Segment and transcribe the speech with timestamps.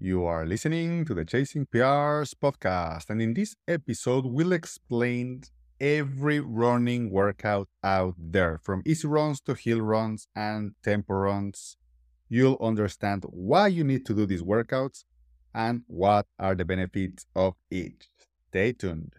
[0.00, 5.42] You are listening to the Chasing PRs podcast, and in this episode, we'll explain
[5.80, 11.76] every running workout out there from easy runs to hill runs and tempo runs.
[12.28, 15.02] You'll understand why you need to do these workouts
[15.52, 18.08] and what are the benefits of each.
[18.50, 19.14] Stay tuned.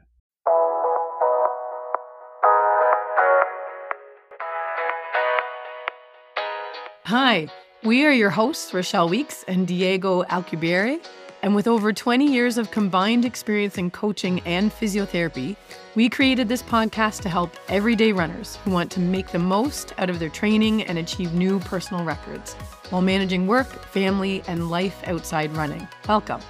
[7.04, 7.50] Hi,
[7.84, 11.00] we are your hosts, Rochelle Weeks and Diego Alcubierre.
[11.42, 15.56] And with over 20 years of combined experience in coaching and physiotherapy,
[15.96, 20.10] we created this podcast to help everyday runners who want to make the most out
[20.10, 22.56] of their training and achieve new personal records
[22.90, 25.88] while managing work, family, and life outside running.
[26.10, 26.42] Welcome.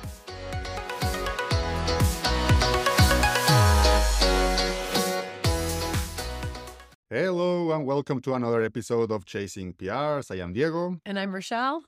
[7.09, 10.29] Hello, and welcome to another episode of Chasing PRs.
[10.31, 11.83] I am Diego, And I'm Rochelle.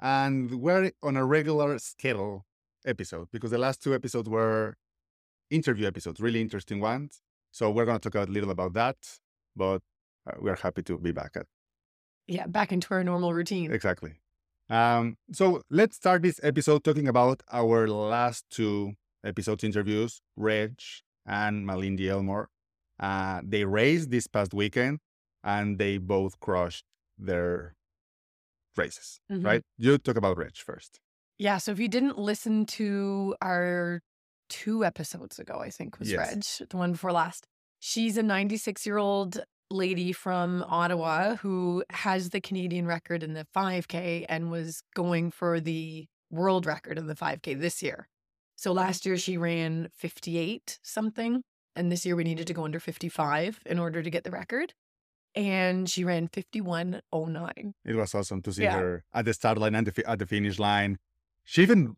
[0.00, 2.44] and we're on a regular schedule
[2.84, 4.74] episode because the last two episodes were
[5.50, 7.20] interview episodes, really interesting ones.
[7.52, 8.96] So we're going to talk a little about that,
[9.54, 9.80] but
[10.26, 11.46] uh, we're happy to be back at
[12.26, 13.72] Yeah, back into our normal routine.
[13.72, 14.14] exactly.
[14.68, 20.80] Um, so let's start this episode talking about our last two episodes interviews, Reg
[21.26, 22.48] and Malindi Elmore.
[23.00, 24.98] Uh, they raced this past weekend
[25.42, 26.84] and they both crushed
[27.18, 27.74] their
[28.76, 29.44] races, Mhm.
[29.44, 29.62] right?
[29.78, 31.00] You talk about Reg first.
[31.38, 34.00] Yeah, so if you didn't listen to our
[34.48, 36.60] two episodes ago, I think was Yes.
[36.60, 37.46] Reg, the one before last.
[37.80, 43.46] She's a 96 year old lady from Ottawa who has the Canadian record in the
[43.52, 48.08] 5K and was going for the world record in the 5K this year.
[48.56, 51.42] So last year she ran 58 something,
[51.76, 54.74] and this year we needed to go under 55 in order to get the record.
[55.36, 57.72] And she ran 51.09.
[57.84, 58.78] It was awesome to see Yeah.
[58.78, 60.98] her at the start line and the, at the finish line.
[61.44, 61.96] She even,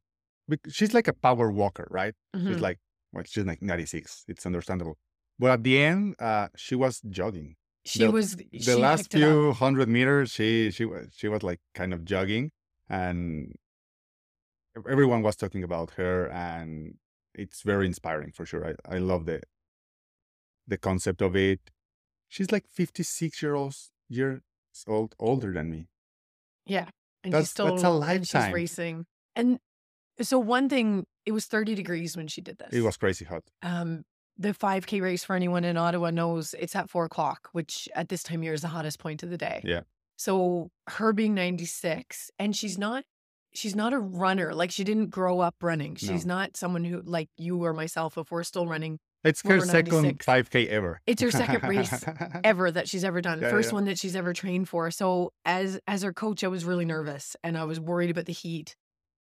[0.70, 2.14] she's like a power walker, right?
[2.34, 2.60] She's Mhm.
[2.60, 2.78] like,
[3.12, 4.24] well, she's like 96.
[4.28, 4.96] It's understandable.
[5.38, 7.56] But at the end, uh, she was jogging.
[7.84, 9.28] She the- was The she last picked it up.
[9.30, 12.50] few hundred meters, she she was she was like kind of jogging,
[12.88, 13.54] and
[14.88, 16.96] everyone was talking about her, and
[17.34, 18.66] it's very inspiring for sure.
[18.66, 19.42] I, I love the
[20.66, 21.60] the concept of it.
[22.28, 23.74] She's like 56 year old
[24.08, 24.40] years
[24.86, 25.88] old older than me.
[26.66, 26.88] Yeah.
[27.24, 28.52] And That's- she's still that's a and she's lifetime.
[28.54, 29.06] racing.
[29.34, 29.58] And
[30.20, 32.72] so one thing, it was 30 degrees when she did this.
[32.72, 33.44] It was crazy hot.
[33.62, 34.04] um
[34.38, 38.22] the 5K race for anyone in Ottawa knows it's at four o'clock, which at this
[38.22, 39.62] time of year is the hottest point of the day.
[39.64, 39.80] Yeah.
[40.18, 43.04] So her being 96, and she's not
[43.54, 44.52] she's not a runner.
[44.54, 45.94] Like she didn't grow up running.
[45.96, 49.92] She's not someone who like you or myself, if we're still running It's her second
[49.94, 50.26] 96.
[50.26, 51.00] 5K ever.
[51.06, 52.04] It's her second race
[52.44, 53.40] ever that she's ever done.
[53.40, 53.74] Yeah, First yeah.
[53.74, 54.90] one that she's ever trained for.
[54.90, 58.32] So as as her coach, I was really nervous and I was worried about the
[58.32, 58.76] heat.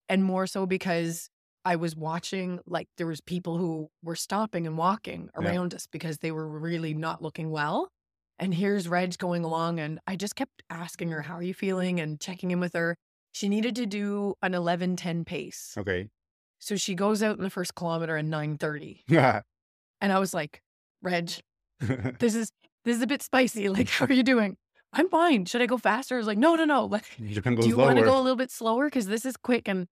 [0.07, 1.29] And more so because
[1.63, 5.47] I was watching like there was people who were stopping and walking Yeah.
[5.47, 7.89] around us because they were really not looking well.
[8.37, 11.99] And here's Reg going along and I just kept asking her, How are you feeling?
[11.99, 12.95] and checking in with her.
[13.31, 15.73] She needed to do an 11 10 pace.
[15.77, 16.09] Okay.
[16.59, 19.03] So she goes out in the first kilometer at 9 30.
[20.05, 20.61] And I was like,
[21.01, 21.31] Reg,
[22.19, 22.51] this is
[22.83, 23.69] this is a bit spicy.
[23.69, 24.55] Like, how are you doing?
[24.93, 25.45] I'm fine.
[25.45, 26.13] Should I go faster?
[26.13, 26.85] I was like, no, no, no.
[26.85, 28.85] Like, you can go do you want to go a little bit slower?
[28.85, 29.67] Because this is quick.
[29.67, 29.87] And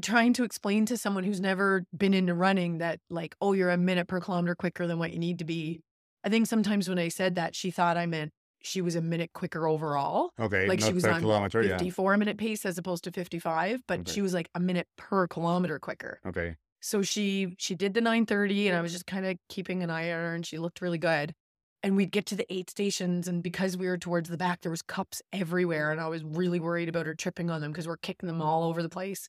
[0.00, 3.76] trying to explain to someone who's never been into running that, like, oh, you're a
[3.76, 5.80] minute per kilometer quicker than what you need to be.
[6.22, 8.30] I think sometimes when I said that, she thought I meant
[8.62, 11.62] she was a minute quicker overall, okay, like she was on kilometer.
[11.62, 11.78] Yeah.
[11.78, 13.82] 54 minute pace as opposed to 55.
[13.88, 14.12] But Okay.
[14.12, 16.20] she was like a minute per kilometer quicker.
[16.24, 16.54] Okay.
[16.80, 18.82] So she she did the 930 and I mm-hmm.
[18.84, 21.34] was just kind of keeping an eye on her and she looked really good.
[21.82, 24.70] And we'd get to the aid stations and because we were towards the back, there
[24.70, 25.92] was cups everywhere.
[25.92, 28.64] And I was really worried about her tripping on them because we're kicking them all
[28.64, 29.28] over the place.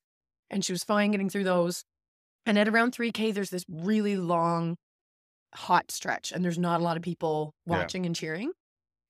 [0.50, 1.84] And she was fine getting through those.
[2.46, 4.78] And at around 3K, there's this really long,
[5.54, 7.78] hot stretch, and there's not a lot of people Yeah.
[7.78, 8.52] watching and cheering.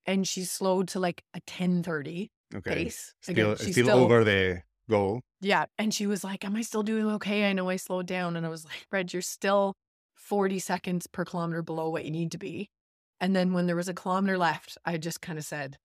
[0.06, 2.74] And she slowed to like a 1030 Okay.
[2.74, 3.14] pace.
[3.22, 5.22] Still, Again, she's still, over the goal.
[5.42, 5.66] yeah.
[5.78, 7.50] And she was like, Am I still doing okay?
[7.50, 8.36] I know I slowed down.
[8.36, 9.76] And I was like, Reg, you're still
[10.16, 12.70] 40 seconds per kilometer below what you need to be.
[13.22, 15.78] And then when there was a kilometer left, I just kind of said,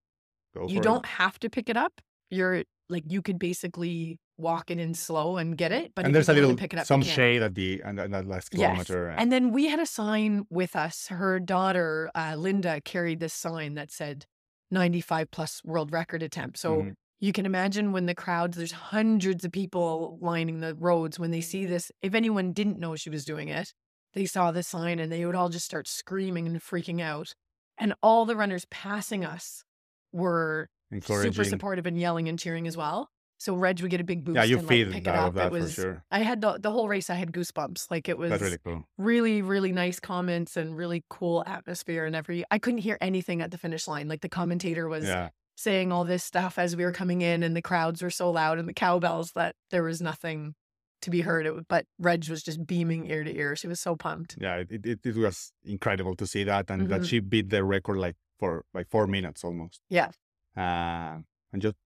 [0.54, 2.00] Go You don't have to pick it up.
[2.30, 5.92] You're like, you could basically walk it in slow and get it.
[5.94, 8.26] But and there's a little pick it up, some shade at the and and that
[8.26, 8.76] last kilometer.
[8.78, 8.86] Yes.
[8.86, 9.08] kilometer.
[9.10, 11.06] And then we had a sign with us.
[11.08, 14.26] Her daughter, uh, Linda, carried this sign that said
[14.70, 16.58] 95 plus world record attempt.
[16.58, 16.94] So Mhm.
[17.20, 21.18] You can imagine when the crowds, there's hundreds of people lining the roads.
[21.18, 23.72] When they see this, if anyone didn't know she was doing it,
[24.12, 27.34] they saw the sign and they would all just start screaming and freaking out.
[27.78, 29.64] And all the runners passing us
[30.12, 30.68] were
[31.02, 33.08] super supportive and yelling and cheering as well.
[33.38, 35.34] So Reg would get a big boost Yeah, you and like, feed pick it up.
[35.34, 36.04] that it was for sure.
[36.10, 37.10] I had the, the whole race.
[37.10, 37.90] I had goosebumps.
[37.90, 38.84] Like it was That's really cool.
[38.96, 42.44] really, really nice comments and really cool atmosphere and every.
[42.50, 44.06] I couldn't hear anything at the finish line.
[44.08, 45.30] Like the commentator was Yeah.
[45.56, 48.58] Saying all this stuff as we were coming in, and the crowds were so loud
[48.58, 50.54] and the cowbells that there was nothing
[51.02, 51.46] to be heard.
[51.46, 53.54] It, but Reg was just beaming ear to ear.
[53.56, 54.36] She was so pumped.
[54.40, 57.08] Yeah, it, it, it was incredible to see that and that Mhm.
[57.08, 59.80] she beat the record like for like four minutes almost.
[59.90, 60.10] Yeah.
[60.56, 61.18] Uh,
[61.52, 61.76] and just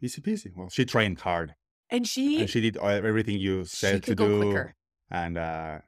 [0.00, 0.52] easy peasy.
[0.54, 1.54] Well, she trained hard
[1.90, 4.40] And she, and she did everything you said to do.
[4.42, 4.74] quicker.
[5.10, 5.78] And uh,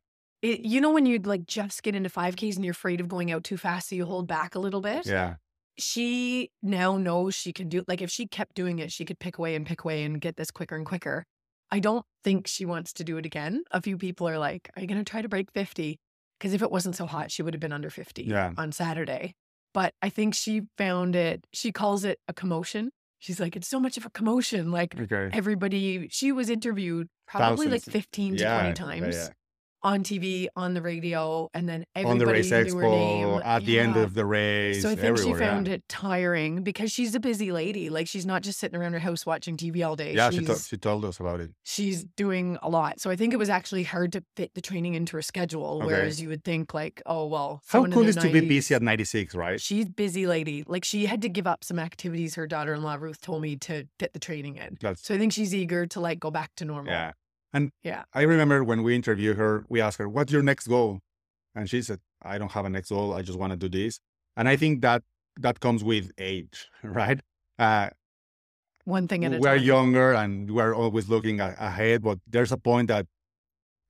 [0.42, 3.30] It, you know when you'd like just get into 5Ks and you're afraid of going
[3.32, 5.06] out too fast, so you hold back a little bit.
[5.06, 5.34] yeah,
[5.78, 7.84] She now knows she can do.
[7.86, 10.36] Like if she kept doing it, she could pick away and pick away and get
[10.36, 11.24] this quicker and quicker.
[11.70, 13.62] I don't think she wants to do it again.
[13.70, 15.98] A few people are like, "Are you going to try to break 50?"
[16.38, 18.52] Because if it wasn't so hot, she would have been under 50 Yeah.
[18.56, 19.34] on Saturday.
[19.74, 21.44] But I think she found it.
[21.52, 22.90] She calls it a commotion.
[23.18, 25.28] She's like, "It's so much of a commotion." Like okay.
[25.32, 29.28] everybody, she was interviewed probably like 15 to Yeah, 20 yeah, times yeah.
[29.88, 33.26] On TV, on the radio, and then everybody On the race knew her name.
[33.28, 35.74] expo, at the end of the race, So I think she found yeah.
[35.74, 37.88] it tiring because she's a busy lady.
[37.88, 40.14] Like she's not just sitting around her house watching TV all day.
[40.14, 41.50] Yeah, she, to- she told us about it.
[41.62, 43.00] she's doing a lot.
[43.00, 45.78] So I think it was actually hard to fit the training into her schedule.
[45.78, 45.86] Okay.
[45.86, 49.34] Whereas you would think like, oh well, How cool is to be busy at 96,
[49.34, 49.60] right?
[49.60, 50.64] She's busy lady.
[50.66, 52.34] Like she had to give up some activities.
[52.34, 54.76] Her daughter-in-law Ruth told me to fit the training in.
[54.80, 56.92] That's So I think she's eager to like go back to normal.
[56.92, 57.12] Yeah.
[57.52, 58.04] And Yeah.
[58.12, 61.00] I remember when we interviewed her, we asked her, What's your next goal?
[61.54, 63.14] And she said, I don't have a next goal.
[63.14, 64.00] I just want to do this.
[64.36, 65.02] And I think that
[65.40, 67.20] that comes with age, right?
[67.58, 67.90] Uh,
[68.84, 69.64] One thing at a we're time.
[69.64, 73.06] younger and we're always looking a- ahead, but there's a point that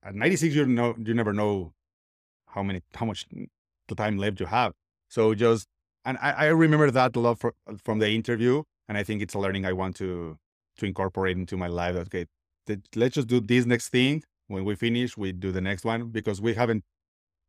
[0.03, 1.73] at 96, you know, you never know
[2.47, 3.25] how many, how much
[3.87, 4.73] the time left you have.
[5.09, 5.67] So just,
[6.05, 7.53] and I, I remember that a lot for,
[7.83, 8.63] from the interview.
[8.87, 10.37] And I think it's a learning I want to,
[10.77, 11.95] to incorporate into my life.
[11.95, 12.25] Okay,
[12.95, 14.23] let's just do this next thing.
[14.47, 16.83] When we finish, we do the next one because we haven't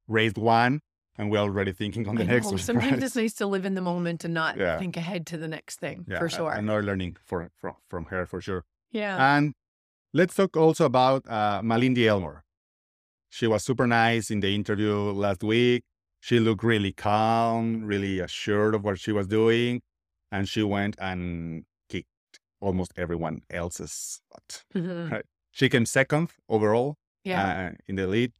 [0.08, 0.80] raised one
[1.16, 2.52] and we're already thinking on the I next know.
[2.52, 2.58] one.
[2.70, 3.02] Sometimes right?
[3.02, 4.78] it's nice to live in the moment and not Yeah.
[4.78, 6.04] think ahead to the next thing.
[6.08, 6.52] yeah, for sure.
[6.52, 8.64] Another learning for, from, from her for sure.
[8.90, 9.36] yeah.
[9.36, 9.54] And
[10.12, 12.44] let's talk also about uh, Malindi Elmore.
[13.30, 15.82] She was super nice in the interview last week.
[16.20, 19.80] She looked really calm, really assured of what she was doing.
[20.32, 21.64] And she went and
[22.60, 24.64] almost everyone else's butt.
[24.74, 25.10] Mhm.
[25.10, 25.24] right.
[25.52, 27.70] She came second overall Yeah.
[27.72, 28.32] uh, in the lead.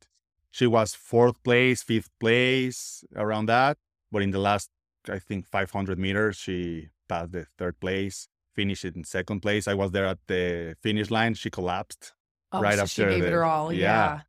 [0.50, 3.78] She was fourth place, fifth place, around that.
[4.12, 4.69] But in the last,
[5.08, 9.69] I think, 500 meters, she passed the third place, finished in second place.
[9.69, 11.34] I was there at the finish line.
[11.34, 12.12] She collapsed.
[12.52, 13.73] oh, right so after she gave it her all.
[13.73, 13.78] yeah.
[13.81, 14.20] Yeah.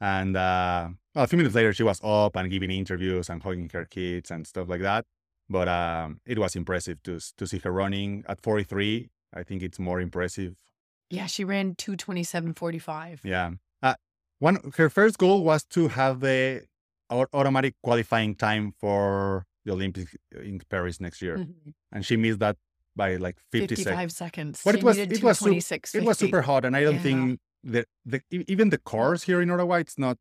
[0.00, 3.68] And uh, well, a few minutes later, she was up and giving interviews and hugging
[3.72, 5.04] her kids and stuff like that.
[5.48, 9.10] But um, it was impressive to, to see her running at 43.
[9.34, 10.54] I think it's more impressive
[11.10, 11.26] Yeah.
[11.26, 13.20] She ran 227.45.
[13.24, 13.50] Yeah.
[13.82, 13.94] Uh,
[14.40, 16.64] one her first goal was to have the
[17.10, 21.74] automatic qualifying time for the Olympics in Paris next year, Mhm.
[21.92, 22.56] and she missed that
[22.96, 24.14] by like 50 55 seconds.
[24.16, 24.62] seconds.
[24.64, 25.94] But She it was- it was 226.
[25.94, 27.02] It was super hot, and I don't Yeah.
[27.08, 27.40] think
[27.72, 30.18] that the even the course here in Ottawa it's not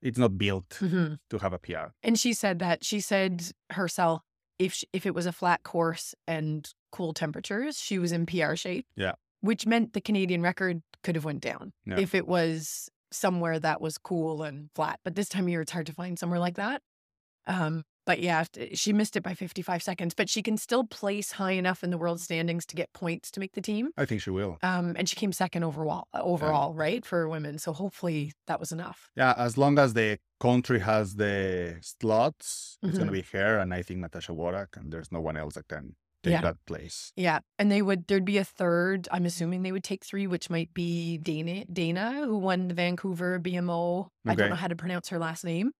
[0.00, 1.88] it's not built hmm to have a PR.
[2.02, 4.22] And she said that she said herself,
[4.58, 8.54] if sh if it was a flat course and cool temperatures, she was in PR
[8.56, 8.86] shape.
[8.96, 9.12] Yeah.
[9.40, 11.98] Which meant the Canadian record could have went down Yeah.
[11.98, 15.00] if it was somewhere that was cool and flat.
[15.04, 16.82] But this time of year, it's hard to find somewhere like that.
[17.46, 21.52] Um, but yeah, she missed it by 55 seconds, but she can still place high
[21.52, 23.90] enough in the world standings to get points to make the team.
[23.98, 24.58] I think she will.
[24.62, 27.58] Um, and she came second overall, overall, right, for women.
[27.58, 29.10] So hopefully that was enough.
[29.14, 33.14] Yeah, as long as the country has the slots, it's gonna Mhm.
[33.14, 35.96] be her, and I think Natasha Wodak, and there's no one else that can
[36.28, 36.40] take Yeah.
[36.48, 37.12] that place.
[37.16, 39.08] Yeah, and they would there'd be a third.
[39.10, 43.38] I'm assuming they would take three, which might be Dana Dana, who won the Vancouver
[43.40, 44.08] BMO.
[44.26, 45.72] I don't know how to pronounce her last name,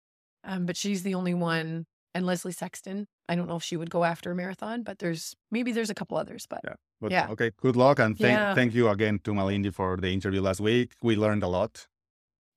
[0.45, 1.87] um, but she's the only one.
[2.15, 3.07] And Leslie Sexton.
[3.29, 5.95] I don't know if she would go after a marathon, but there's maybe there's a
[5.95, 6.47] couple others.
[6.49, 6.75] But Yeah.
[7.01, 7.29] But Yeah.
[7.31, 8.55] okay, good luck and thank Yeah.
[8.55, 10.95] thank you again to Malindi for the interview last week.
[11.03, 11.87] We learned a lot.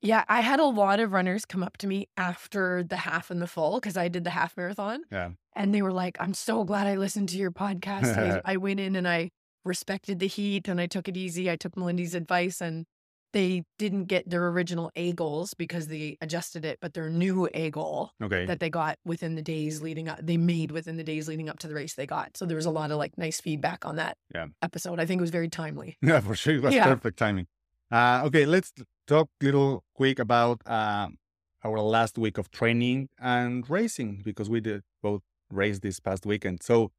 [0.01, 3.41] Yeah, I had a lot of runners come up to me after the half and
[3.41, 5.03] the full because I did the half marathon.
[5.11, 5.29] Yeah.
[5.55, 8.17] And they were like, I'm so glad I listened to your podcast.
[8.17, 9.29] I, I went in and I
[9.63, 11.51] respected the heat and I took it easy.
[11.51, 12.85] I took Malindi's advice and
[13.33, 17.69] they didn't get their original A goals because they adjusted it, but their new A
[17.69, 18.45] goal Okay.
[18.45, 21.59] that they got within the days leading up, they made within the days leading up
[21.59, 22.35] to the race they got.
[22.35, 24.47] So there was a lot of like nice feedback on that Yeah.
[24.63, 24.99] episode.
[24.99, 25.97] I think it was very timely.
[26.01, 26.55] yeah, for sure.
[26.55, 26.85] It was Yeah.
[26.85, 27.45] perfect timing.
[27.91, 28.73] Uh, okay, let's
[29.07, 31.09] talk little quick about uh,
[31.63, 36.63] our last week of training and racing because we did both race this past weekend.
[36.63, 36.91] So,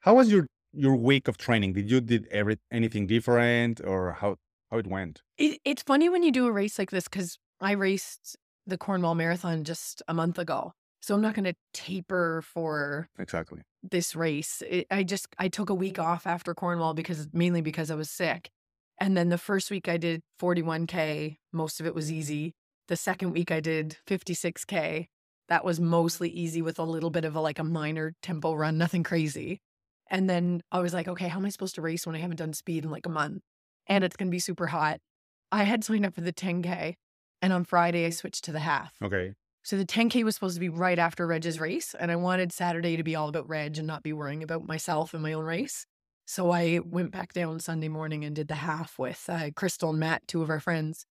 [0.00, 1.74] how was your your week of training?
[1.74, 4.36] Did you did every anything different or how
[4.70, 5.22] how it went?
[5.38, 9.14] It, it's funny when you do a race like this because I raced the Cornwall
[9.14, 10.72] Marathon just a month ago.
[11.00, 13.62] So I'm not going to taper for Exactly.
[13.82, 14.62] this race.
[14.68, 18.08] It, I just I took a week off after Cornwall because mainly because I was
[18.08, 18.50] sick.
[19.02, 22.54] And then the first week I did 41k, most of it was easy.
[22.86, 25.08] The second week I did 56k.
[25.48, 28.78] That was mostly easy with a little bit of a like a minor tempo run,
[28.78, 29.60] nothing crazy.
[30.08, 32.36] And then I was like, okay, how am I supposed to race when I haven't
[32.36, 33.42] done speed in like a month?
[33.88, 35.00] And it's going to be super hot.
[35.50, 36.94] I had signed up for the 10k
[37.42, 38.94] and on Friday I switched to the half.
[39.02, 39.32] Okay.
[39.64, 42.96] So the 10K was supposed to be right after Reg's race, and I wanted Saturday
[42.96, 45.86] to be all about Reg and not be worrying about myself and my own race.
[46.26, 50.00] So I went back down Sunday morning and did the half with uh, Crystal and
[50.00, 51.04] Matt, two of our friends,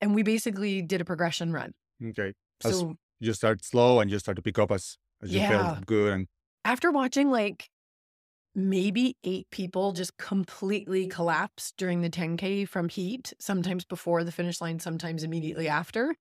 [0.00, 1.72] and we basically did a progression run.
[2.04, 2.32] Okay.
[2.64, 5.42] As So you start slow and you start to pick up as as you Yeah.
[5.42, 6.28] feel good and
[6.64, 7.70] after watching like
[8.54, 14.60] maybe eight people just completely collapse during the 10K from heat, sometimes before the finish
[14.60, 16.16] line, sometimes immediately after,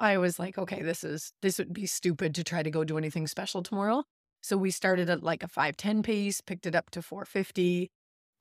[0.00, 2.98] I was like, okay, this is this would be stupid to try to go do
[2.98, 4.04] anything special tomorrow.
[4.42, 7.90] So we started at like a 510 pace, picked it up to 450.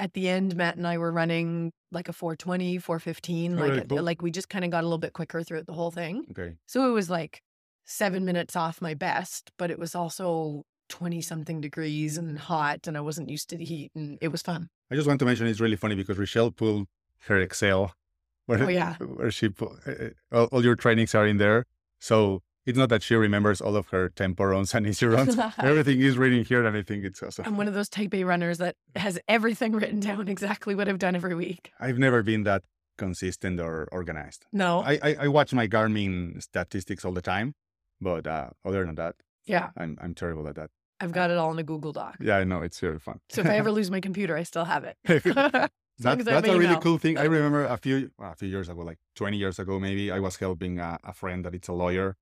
[0.01, 3.59] At the end, Matt and I were running like a 420, 415.
[3.59, 4.01] Oh, Like, cool.
[4.01, 6.25] like we just kind of got a little bit quicker throughout the whole thing.
[6.31, 6.55] okay.
[6.67, 7.41] So it was like
[7.85, 12.95] seven minutes off my best, but it was also 20 something degrees and hot, and
[12.95, 14.69] I wasn't used to the heat, and it was fun.
[14.89, 16.87] I just want to mention it's really funny because Rochelle pulled
[17.27, 17.93] her Excel
[18.45, 18.95] where, Oh, yeah.
[18.97, 21.65] where she put uh, all, all your trainings are in there.
[21.99, 25.37] So it's not that she remembers all of her tempo runs and easy runs.
[25.57, 27.45] Everything is written here, and I think it's awesome.
[27.47, 30.99] I'm one of those type A runners that has everything written down exactly what I've
[30.99, 31.71] done every week.
[31.79, 32.63] I've never been that
[32.97, 34.45] consistent or organized.
[34.53, 34.81] No.
[34.81, 37.55] I, I, I watch my Garmin statistics all the time,
[37.99, 39.69] but uh, other than that, yeah.
[39.75, 40.69] I'm I'm terrible at that.
[40.99, 42.17] I've got it all in a Google Doc.
[42.19, 43.19] Yeah, I know it's very fun.
[43.29, 44.97] So if I ever lose my computer, I still have it.
[46.01, 46.79] That, as I have that's a really email.
[46.79, 47.17] cool thing.
[47.17, 50.19] I remember a few well, a few years ago, like 20 years ago, maybe I
[50.19, 52.15] was helping a, a friend that it's a lawyer,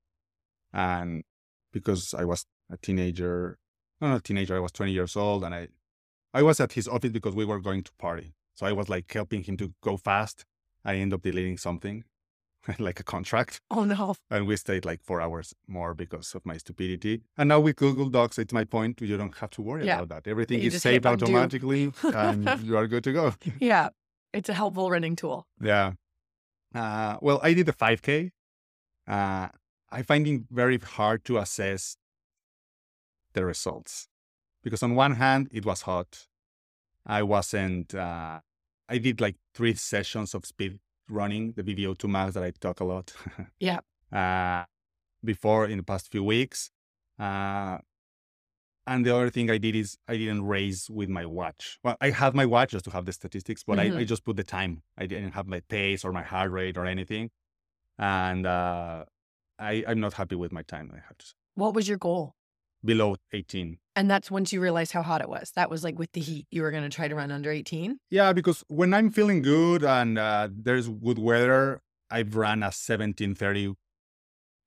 [0.78, 1.24] and
[1.74, 3.58] because I was a teenager,
[4.00, 5.68] no, not a teenager, I was 20 years old, and I
[6.34, 9.12] I was at his office because we were going to party, so I was like
[9.20, 10.46] helping him to go fast.
[10.86, 12.04] I ended up deleting something,
[12.88, 14.16] like a contract, Oh no.
[14.30, 17.16] and we stayed like four hours more because of my stupidity.
[17.38, 19.02] And now with Google Docs, it's my point.
[19.02, 19.96] You don't have to worry Yeah.
[20.02, 20.30] about that.
[20.30, 23.34] Everything You is saved automatically, and you are good to go.
[23.60, 23.90] Yeah.
[24.34, 25.48] It's a helpful running tool.
[25.62, 25.94] Yeah.
[26.76, 28.32] Uh, well, I did the 5K.
[29.08, 29.48] Uh,
[29.90, 31.98] I find it very hard to assess
[33.34, 34.08] the results
[34.64, 36.28] because, on one hand, it was hot.
[37.06, 38.40] I wasn't, uh,
[38.90, 40.80] I did like three sessions of speed
[41.10, 43.14] running, the VVO2 max that I talk a lot.
[43.60, 43.80] Yeah.
[44.12, 44.66] Uh,
[45.24, 46.72] before in the past few weeks.
[47.20, 47.80] Uh,
[48.86, 51.78] and the other thing I did is I didn't race with my watch.
[51.84, 54.38] Well, I had my watch just to have the statistics, but I, I just put
[54.38, 54.82] the time.
[54.98, 57.30] I didn't have my pace or my heart rate or anything.
[58.00, 59.04] And uh,
[59.60, 61.34] I, I'm not happy with my time, I have to say.
[61.56, 62.34] What was your goal?
[62.86, 63.80] Below 18.
[63.96, 65.52] And that's once you realized how hot it was.
[65.56, 67.98] That was like with the heat, you were going to try to run under 18.
[68.12, 73.74] Yeah, because when I'm feeling good and uh, there's good weather, I've run a 1730.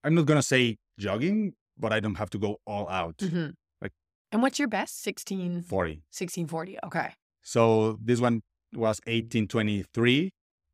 [0.02, 3.18] I'm not going to say jogging, but I don't have to go all out.
[3.18, 3.54] Mhm.
[3.80, 3.92] Like-
[4.32, 5.00] and what's your best?
[5.02, 5.90] 16, 40.
[6.10, 6.78] 1640.
[6.86, 7.10] Okay.
[7.42, 8.42] So this one
[8.74, 10.30] was 1823,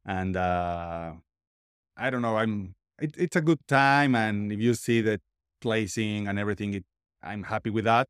[0.07, 1.13] and uh,
[1.97, 2.37] I don't know.
[2.37, 2.75] I'm.
[3.01, 5.21] It, it's a good time, and if you see the
[5.61, 6.85] placing and everything, it,
[7.23, 8.09] I'm happy with that.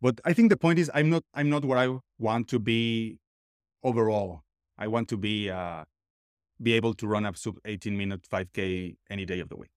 [0.00, 1.22] But I think the point is, I'm not.
[1.32, 3.18] I'm not where I want to be
[3.82, 4.42] overall.
[4.76, 5.84] I want to be uh,
[6.60, 9.70] be able to run a sub 18 minute 5k any day of the week.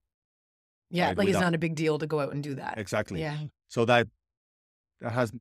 [0.90, 1.08] Yeah.
[1.08, 2.78] Right, like it's not a big deal to go out and do that.
[2.78, 3.22] Exactly.
[3.22, 3.38] Yeah.
[3.68, 4.08] So that
[5.02, 5.32] that has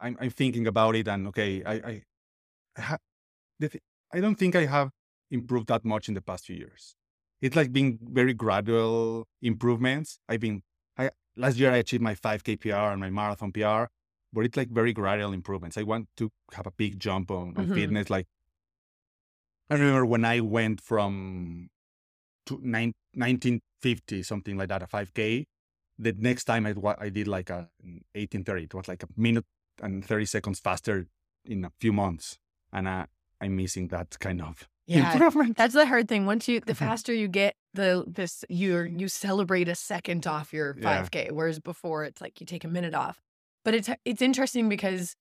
[0.00, 2.02] I'm I'm thinking about it and okay, I I
[2.76, 2.98] I, ha,
[3.58, 4.90] the th- I don't think I have
[5.30, 6.96] improved that much in the past few years.
[7.40, 10.18] It's like being very gradual improvements.
[10.28, 10.62] I've been
[10.98, 13.84] I last year I achieved my 5k PR and my marathon PR,
[14.32, 15.78] but it's like very gradual improvements.
[15.78, 17.74] I want to have a big jump on, on Mhm.
[17.74, 18.10] fitness.
[18.10, 18.26] Like
[19.70, 21.70] I remember when I went from
[22.46, 25.44] to nine, 1950 something like that a 5k
[25.98, 27.68] the next time I, I did like a
[28.14, 29.44] 1830 it was like a minute
[29.82, 31.06] and 30 seconds faster
[31.44, 32.38] in a few months
[32.72, 33.06] and I,
[33.40, 35.30] i'm missing that kind of Yeah.
[35.56, 36.26] That's the hard thing.
[36.26, 40.76] Once you, the faster you get, the this you you celebrate a second off your
[40.78, 41.02] Yeah.
[41.04, 43.20] 5K, whereas before it's like you take a minute off.
[43.64, 45.14] But it's it's interesting because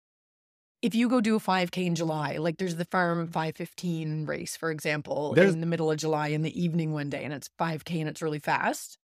[0.81, 4.71] if you go do a 5K in July, like there's the Farm 515 race, for
[4.71, 7.99] example, There's- in the middle of July in the evening one day, and it's 5K
[7.99, 8.97] and it's really fast.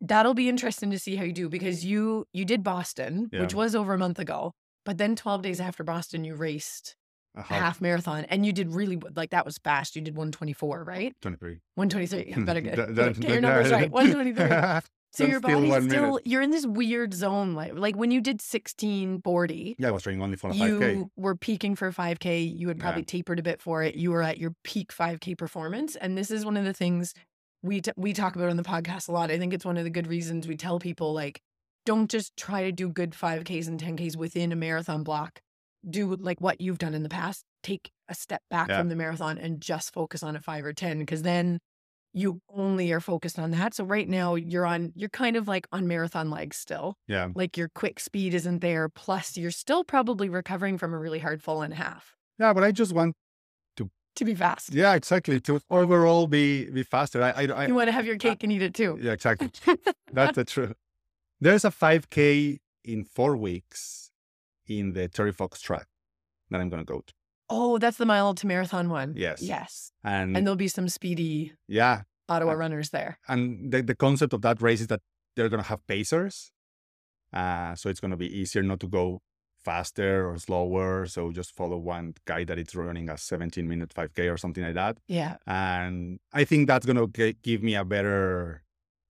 [0.00, 3.74] That'll be interesting to see how you do because you you did Boston, which was
[3.74, 4.52] over a month ago,
[4.84, 6.96] But then 12 days after Boston, you raced
[7.36, 9.96] A half, marathon and you did really like that was fast.
[9.96, 11.14] You did 124, right?
[11.20, 11.60] 23.
[11.74, 12.30] 123.
[12.30, 13.90] Yeah, better get, That- get, that- get your that- numbers right.
[13.90, 14.80] 123.
[15.16, 18.40] So your body's still you're in this weird zone like like when you did
[18.98, 20.58] 1640 yeah, I was training only for a 5K.
[20.96, 22.82] you were peaking for 5k you had Yeah.
[22.82, 26.30] probably tapered a bit for it you were at your peak 5k performance and this
[26.30, 27.14] is one of the things
[27.62, 29.84] we t- we talk about on the podcast a lot i think it's one of
[29.84, 31.40] the good reasons we tell people like
[31.86, 35.40] don't just try to do good 5ks and 10ks within a marathon block
[35.88, 38.78] do like what you've done in the past take a step back Yeah.
[38.78, 41.58] from the marathon and just focus on a 5 or 10 because then
[42.12, 45.66] you only are focused on that so right now you're on you're kind of like
[45.72, 47.28] on marathon legs still Yeah.
[47.34, 48.88] like your quick speed isn't there.
[48.88, 52.62] Plus, you're still probably recovering from a really hard fall and a half Yeah, but
[52.64, 53.14] I just want,
[53.78, 54.72] to to be fast.
[54.72, 57.20] yeah, exactly, to overall be be faster.
[57.22, 58.96] I, I, I You want to have your cake and eat it too.
[59.02, 59.50] yeah, exactly.
[60.12, 60.74] That's the truth.
[61.40, 64.03] There's a 5K in four weeks
[64.66, 65.86] in the Terry Fox track
[66.50, 67.12] that I'm going to go to.
[67.50, 69.14] Oh, that's the mile to marathon one.
[69.16, 69.42] Yes.
[69.42, 69.92] Yes.
[70.02, 73.18] And, And there'll be some speedy yeah, Ottawa Uh, runners there.
[73.28, 75.00] and the, the concept of that race is that
[75.36, 76.50] they're going to have pacers.
[77.32, 79.20] Uh, so it's going to be easier not to go
[79.64, 81.06] faster or slower.
[81.06, 84.74] So just follow one guy that is running a 17 minute 5K or something like
[84.74, 84.98] that.
[85.08, 85.36] Yeah.
[85.46, 88.62] And I think that's going to give me a better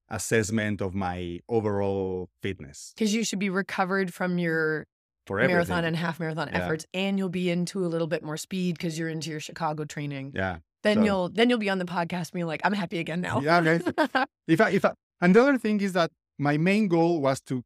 [0.09, 4.85] assessment of my overall fitness Because you should be recovered from your
[5.25, 6.59] for marathon and half marathon Yeah.
[6.63, 9.85] efforts, and you'll be into a little bit more speed because you're into your Chicago
[9.85, 10.31] training.
[10.35, 10.57] yeah.
[10.83, 13.41] Then so- you'll then you'll be on the podcast being like, I'm happy again now.
[13.41, 13.57] Yeah.
[13.59, 14.25] Okay.
[14.47, 17.63] if I, if I, and the other thing is that my main goal was to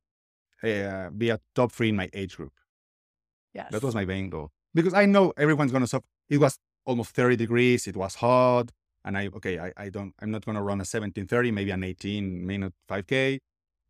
[0.64, 2.54] uh, be a top three in my age group.
[3.54, 3.72] yes.
[3.72, 6.06] That was my main goal because I know everyone's gonna suffer.
[6.30, 7.88] It was almost 30 degrees.
[7.88, 8.72] It was hot,
[9.04, 12.46] and I okay, I, I don't, I'm not gonna run a 17:30, maybe an 18
[12.46, 13.40] minute 5K.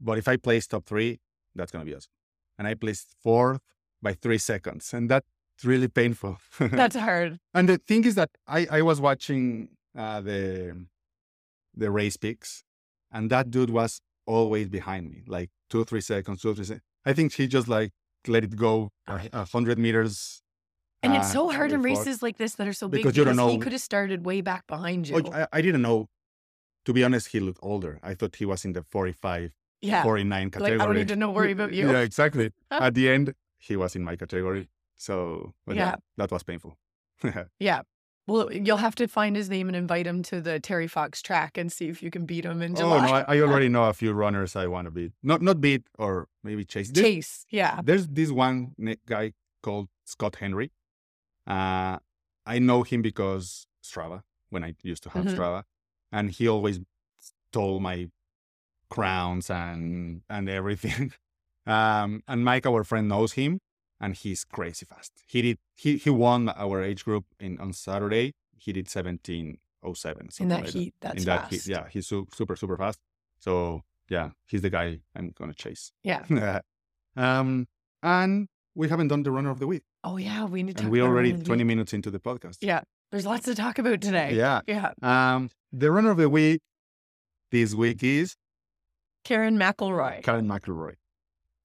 [0.02, 1.20] But if I place top three,
[1.56, 2.12] that's gonna be awesome.
[2.60, 3.62] And I placed fourth
[4.02, 5.26] by three seconds, and that's
[5.64, 6.38] really painful.
[6.60, 7.40] That's hard.
[7.54, 10.86] and the thing is that I I was watching uh, the
[11.74, 12.64] the race pics,
[13.12, 16.84] and that dude was always behind me, like two three seconds, two three seconds.
[17.06, 17.92] I think he just like
[18.28, 20.42] let it go a hundred meters.
[21.02, 23.24] And it's uh, so hard in races like this that are so big Because you
[23.24, 23.48] don't know.
[23.48, 25.16] he could have started way back behind you.
[25.16, 26.08] Oh, I, I didn't know.
[26.86, 28.00] To be honest, he looked older.
[28.04, 30.04] I thought he was in the 45, yeah.
[30.04, 30.80] 49 Like category.
[30.80, 31.90] I don't need to know worry about you.
[31.92, 32.52] Yeah, exactly.
[32.72, 34.70] At the end, he was in my category.
[34.96, 35.74] So, yeah.
[35.76, 35.96] Yeah.
[36.18, 36.78] that was painful.
[37.60, 37.82] Yeah.
[38.28, 41.58] Well, you'll have to find his name and invite him to the Terry Fox track
[41.58, 43.94] and see if you can beat him in oh no, I, I already know a
[43.94, 45.14] few runners I want to beat.
[45.24, 46.92] Not not beat or maybe chase.
[46.92, 47.46] There's, Chase.
[47.50, 47.82] Yeah.
[47.84, 48.76] there's this one
[49.08, 50.72] guy called Scott Henry.
[51.48, 51.98] Uh,
[52.46, 55.36] I know him because Strava when I used to have Mhm.
[55.36, 55.64] Strava,
[56.12, 56.80] and he always
[57.18, 58.10] stole my
[58.90, 61.14] crowns and and everything.
[61.68, 63.60] um, and Mike, our friend, knows him,
[64.00, 65.12] and he's crazy fast.
[65.28, 68.34] He did he he won our age group in on Saturday.
[68.58, 70.30] He did seventeen oh seven.
[70.40, 70.94] In that like heat.
[71.02, 71.66] That's in that fast.
[71.66, 73.00] heat, yeah, he's su- super super fast.
[73.40, 75.92] So yeah, he's the guy I'm gonna chase.
[76.04, 76.24] Yeah.
[77.16, 77.68] um,
[78.04, 80.46] and we haven't done the runner of the week, Oh yeah.
[80.46, 80.84] We need to.
[80.84, 81.68] and we're already Runner of the 20 Week.
[81.68, 82.58] minutes into the podcast.
[82.62, 82.82] Yeah.
[83.12, 84.34] There's lots to talk about today.
[84.36, 84.62] Yeah.
[84.68, 84.92] Yeah.
[85.02, 86.62] Um, the runner of the week
[87.52, 88.36] this week is
[89.24, 90.24] Karen McElroy.
[90.24, 90.96] Karen McElroy.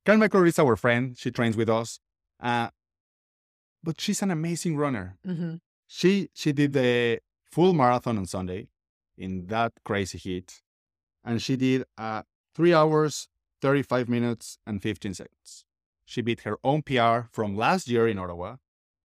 [0.05, 1.17] Karen McElroy is our friend.
[1.17, 1.99] She trains with us.
[2.41, 2.69] Uh,
[3.83, 5.17] but she's an amazing runner.
[5.25, 5.55] hmm
[5.87, 7.21] She she did the
[7.53, 8.69] full marathon on Sunday
[9.17, 10.63] in that crazy heat,
[11.25, 12.23] and she did uh,
[12.55, 13.29] three hours,
[13.63, 15.65] 35 minutes, and 15 seconds.
[16.05, 18.57] She beat her own PR from last year in Ottawa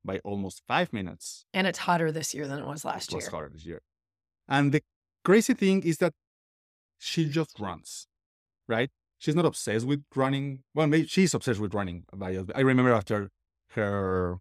[0.03, 1.45] by almost five minutes.
[1.53, 3.31] And it's hotter this year than it was last It was year.
[3.31, 3.81] harder this year.
[4.47, 4.81] And the
[5.23, 6.13] crazy thing is that
[6.97, 8.07] she just runs,
[8.69, 8.89] right?
[9.17, 10.63] She's not obsessed with running.
[10.73, 12.05] Well, maybe she's obsessed with running.
[12.21, 13.29] I remember after
[13.71, 14.37] her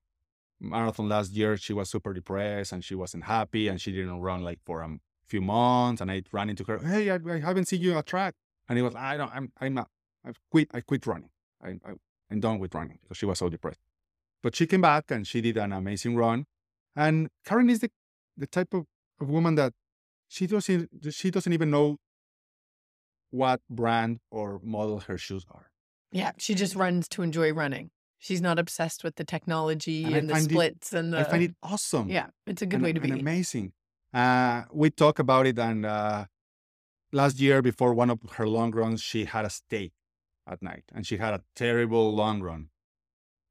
[0.61, 4.43] marathon last year, she was super depressed and she wasn't happy and she didn't run
[4.43, 6.01] like for a few months.
[6.01, 8.35] And I ran into her, hey, I, I haven't seen you at track.
[8.69, 9.89] And it was, I don't, I'm, I'm not,
[10.25, 11.31] I've quit, I quit running.
[11.63, 11.95] I, I,
[12.31, 13.81] I'm done with running because she was so depressed.
[14.43, 16.45] But she came back and she did an amazing run.
[16.95, 17.91] And Karen is the,
[18.37, 18.85] the type of,
[19.21, 19.73] of woman that
[20.29, 21.97] she doesn't she doesn't even know
[23.31, 25.71] what brand or model her shoes are.
[26.13, 26.33] Yeah.
[26.39, 27.91] She just runs to enjoy running.
[28.19, 31.21] She's not obsessed with the technology And and, the find it- splits and the.
[31.21, 32.09] I find it awesome.
[32.11, 32.29] Yeah.
[32.47, 33.21] It's a good and, way to and be.
[33.21, 33.73] amazing.
[34.13, 36.25] Uh, we talk about it, and uh,
[37.13, 39.93] last year before one of her long runs, she had a steak
[40.51, 42.71] at night, and she had a terrible long run,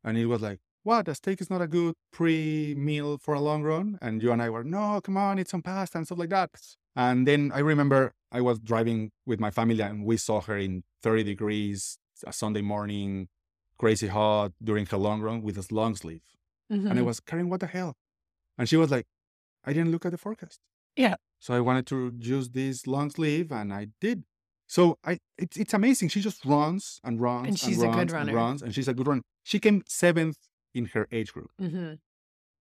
[0.03, 1.07] and it was like, "What?
[1.07, 4.49] A steak is not a good pre-meal for a long run." And you and I
[4.49, 6.49] were, "No, come on, eat some pasta and stuff like that."
[6.97, 10.83] And then I remember I was driving with my family, and we saw her in
[11.03, 13.29] 30 degrees a Sunday morning,
[13.77, 16.23] crazy hot during her long run with a long sleeve.
[16.69, 17.05] And I Mhm.
[17.05, 17.93] was, Karen, what the hell?
[18.57, 19.05] And she was like,
[19.63, 20.60] I didn't look at the forecast.
[20.95, 21.15] Yeah.
[21.39, 24.25] So I wanted to use this long sleeve and I did.
[24.67, 26.10] So I it's it's amazing.
[26.10, 28.31] She just runs and runs And she's a good runs runner.
[28.31, 29.21] And runs and she's a good runner.
[29.43, 30.39] She came seventh
[30.73, 31.99] in her age group Mhm.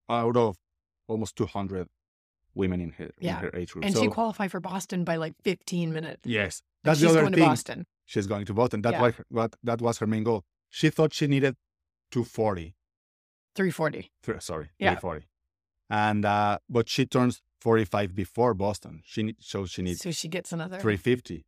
[0.09, 0.57] out of
[1.09, 1.89] almost 200
[2.57, 3.39] women in her Yeah.
[3.39, 3.85] in her age group.
[3.85, 6.23] And so she qualified for Boston by like 15 minutes.
[6.25, 7.43] yes, that's she's the other going thing.
[7.45, 7.87] to Boston.
[8.07, 8.83] She's going to Boston.
[8.83, 9.03] That's Yeah.
[9.03, 10.45] why her, what that was her main goal.
[10.71, 11.55] She thought she needed
[12.11, 12.75] 240.
[13.55, 14.11] 340.
[14.23, 14.91] Three, sorry, Yeah.
[14.95, 15.27] 340.
[15.89, 19.03] And uh, but she turns 45 before Boston.
[19.05, 20.79] She need, so she needs So she gets another.
[20.79, 21.45] 350.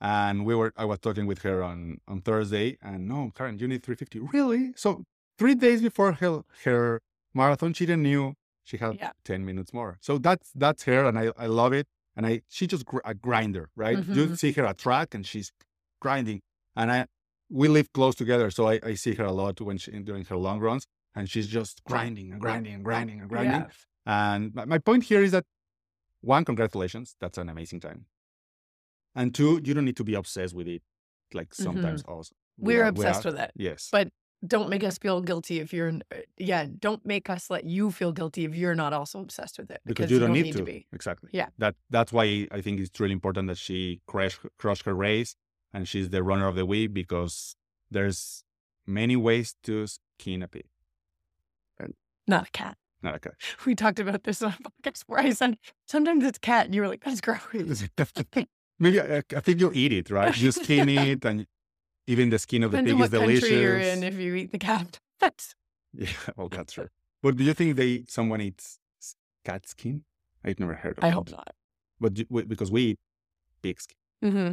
[0.00, 3.68] And we were I was talking with her on on Thursday, and no, Karen, you
[3.68, 4.18] need 350.
[4.36, 4.72] Really?
[4.76, 5.04] So
[5.38, 7.00] three days before her her
[7.34, 9.12] marathon, she didn't knew she had Yeah.
[9.24, 9.98] 10 minutes more.
[10.00, 11.86] So that's that's her, and I I love it.
[12.16, 13.98] And I she just gr- a grinder, right?
[13.98, 14.38] You Mhm.
[14.38, 15.50] see her at track, and she's
[16.00, 16.40] grinding.
[16.76, 17.06] And I
[17.50, 20.36] we live close together, so I, I see her a lot when she during her
[20.36, 23.60] long runs, and she's just grinding and grinding and grinding and grinding.
[23.62, 23.68] Yeah.
[24.06, 25.44] And my, my point here is that
[26.22, 28.06] one, congratulations, that's an amazing time.
[29.14, 30.82] And two, you don't need to be obsessed with it,
[31.34, 32.32] like sometimes also.
[32.34, 32.66] Mm-hmm.
[32.66, 33.30] We're are- obsessed are.
[33.32, 33.50] with it.
[33.54, 33.88] Yes.
[33.92, 34.08] But
[34.46, 38.12] don't make us feel guilty if you're, uh, yeah, don't make us let you feel
[38.12, 39.80] guilty if you're not also obsessed with it.
[39.86, 40.62] because you don't, need, to.
[40.62, 40.86] be.
[40.92, 41.30] Exactly.
[41.32, 41.48] Yeah.
[41.58, 45.36] That that's why I think it's really important that she crash crushed her race
[45.72, 47.56] and she's the runner of the week because
[47.90, 48.44] there's
[48.86, 50.66] many ways to skin a pig.
[52.26, 52.76] Not a cat.
[53.02, 53.34] Not a cat.
[53.66, 56.66] We talked about this on a podcast where I said, sometimes it's cat.
[56.66, 57.84] And you were like, that's gross.
[58.78, 60.36] Maybe I, I think you eat it, right?
[60.36, 61.46] You skin it, and
[62.06, 63.40] even the skin of the Depends pig is what delicious.
[63.48, 64.98] country you're in if you eat the cat.
[65.94, 66.88] Yeah, well, that's true.
[67.22, 68.78] But do you think they someone eats
[69.44, 70.04] cat skin?
[70.44, 71.12] I've never heard of I it.
[71.12, 71.54] hope not.
[72.00, 72.98] But do, we- because we eat
[73.62, 74.52] pig skin hmm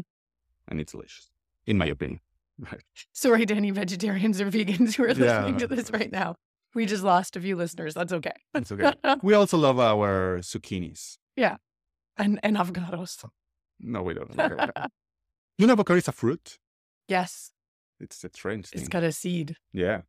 [0.67, 1.29] and it's delicious,
[1.65, 2.19] in my opinion.
[2.59, 2.83] Right.
[3.13, 5.59] Sorry to any vegetarians or vegans who are listening Yeah.
[5.59, 6.35] to this right now.
[6.75, 7.93] We just lost a few listeners.
[7.93, 8.33] That's okay.
[8.53, 8.93] That's okay.
[9.23, 11.17] we also love our zucchinis.
[11.37, 11.55] Yeah,
[12.17, 13.23] and, and avocados.
[13.79, 14.29] No, we don't.
[15.57, 16.59] you know, avocado is a fruit.
[17.09, 17.51] Yes,
[17.99, 18.79] It's a strange thing.
[18.79, 20.01] it's got a seed, yeah.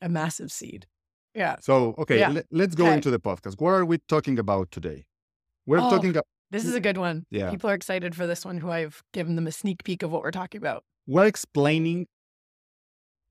[0.00, 0.86] a massive seed.
[1.34, 1.56] Yeah.
[1.60, 2.28] So, okay, Yeah.
[2.30, 2.94] le- let's go Okay.
[2.94, 3.60] into the podcast.
[3.60, 5.06] What are we talking about today?
[5.66, 7.24] We're Oh, talking about, This is a good one.
[7.30, 7.50] Yeah.
[7.50, 10.22] People are excited for this one who I've given them a sneak peek of what
[10.22, 10.84] we're talking about.
[11.06, 12.06] we're explaining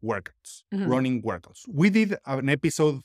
[0.03, 0.87] workouts, Mhm.
[0.89, 1.67] running workouts.
[1.67, 3.01] We did an episode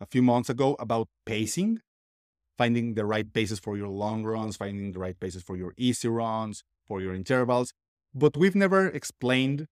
[0.00, 1.80] a few months ago about pacing,
[2.58, 6.08] finding the right paces for your long runs, finding the right paces for your easy
[6.08, 7.72] runs, for your intervals.
[8.14, 9.66] But we've never explained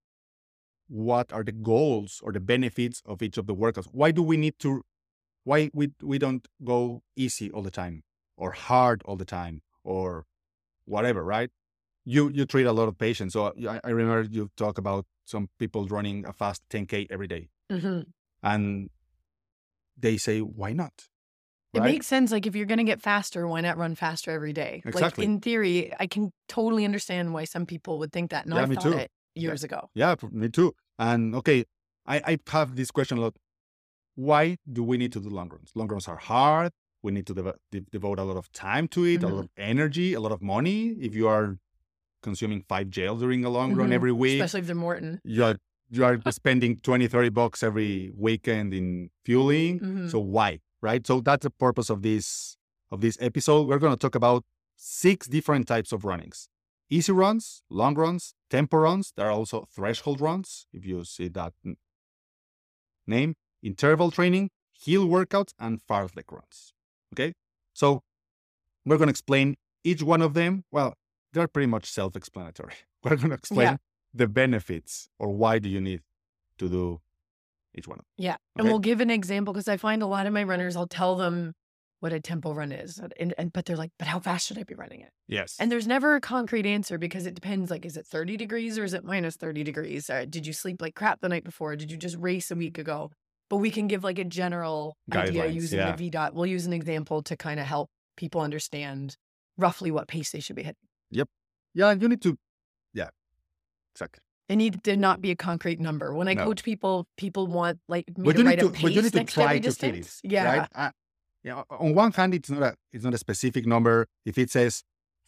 [0.87, 3.87] what are the goals or the benefits of each of the workouts.
[3.91, 4.81] Why do we need to,
[5.43, 8.03] why we, we don't go easy all the time
[8.37, 10.25] or hard all the time or
[10.85, 11.51] whatever, right?
[12.05, 13.33] You, you treat a lot of patients.
[13.33, 17.49] So I, I remember you talk about some people running a fast 10K every day
[17.69, 18.01] hmm
[18.41, 18.89] and
[19.97, 21.08] they say, why not?
[21.73, 21.91] It Right?
[21.91, 22.31] makes sense.
[22.31, 24.81] Like if you're going to get faster, why not run faster every day?
[24.85, 25.23] Exactly.
[25.23, 28.45] Like in theory, I can totally understand why some people would think that.
[28.45, 28.93] And Yeah, I me thought too.
[28.97, 29.89] it years ago.
[29.93, 30.73] Yeah, me too.
[30.97, 31.65] And okay,
[32.07, 33.35] I, I have this question a lot.
[34.15, 35.71] Why do we need to do long runs?
[35.75, 36.71] Long runs are hard.
[37.03, 37.33] We need to
[37.71, 39.31] de- devote a lot of time to it, a Mhm.
[39.31, 40.89] lot of energy, a lot of money.
[40.99, 41.57] If you are
[42.21, 43.93] consuming five gels during a long run Mhm.
[43.93, 45.19] every week, Especially if they're Maurten.
[45.23, 45.55] you are,
[45.89, 49.79] you are spending 20, 30 bucks every weekend in fueling.
[49.79, 50.11] Mhm.
[50.11, 50.59] So why?
[50.81, 51.05] Right?
[51.05, 52.57] So that's the purpose of this
[52.91, 53.67] of this episode.
[53.67, 54.43] We're going to talk about
[54.75, 56.47] six different types of runnings.
[56.89, 59.13] Easy runs, long runs, tempo runs.
[59.15, 61.53] There are also threshold runs, if you see that
[63.07, 66.73] name, interval training, hill workouts, and fartlek runs.
[67.13, 67.33] Okay?
[67.73, 68.01] So
[68.85, 70.63] we're going to explain each one of them.
[70.71, 70.93] Well,
[71.33, 72.73] they're pretty much self-explanatory.
[73.03, 73.77] We're going to explain Yeah.
[74.13, 76.01] the benefits or why do you need
[76.57, 77.01] to do
[77.79, 78.05] each one of them.
[78.17, 78.35] Yeah.
[78.55, 81.15] And we'll give an example because I find a lot of my runners, I'll tell
[81.15, 81.53] them
[81.99, 83.01] what a tempo run is.
[83.19, 85.09] And, and but they're like, but how fast should I be running it?
[85.27, 85.55] Yes.
[85.59, 87.71] And there's never a concrete answer because it depends.
[87.71, 90.09] Like, is it 30 degrees or is it minus 30 degrees?
[90.09, 91.75] Uh, did you sleep like crap the night before?
[91.75, 93.11] Did you just race a week ago?
[93.49, 95.95] But we can give like a general idea using yeah.
[95.95, 96.33] the VDOT.
[96.33, 99.17] We'll use an example to kind of help people understand
[99.57, 100.75] roughly what pace they should be hitting.
[101.11, 101.27] Yep.
[101.73, 102.37] Yeah, you need to.
[102.93, 103.09] Yeah,
[103.93, 104.21] exactly.
[104.49, 106.13] It need to not be a concrete number.
[106.13, 106.45] When I No.
[106.45, 108.91] coach people, people want like me But to you need write to, a pace but
[108.93, 110.15] you need to next try to fit it.
[110.23, 110.45] Yeah.
[110.45, 110.67] Right?
[110.73, 110.91] Uh,
[111.43, 111.63] yeah.
[111.69, 114.07] On one hand, it's not a it's not a specific number.
[114.25, 114.83] If it says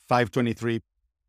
[0.10, 0.81] 523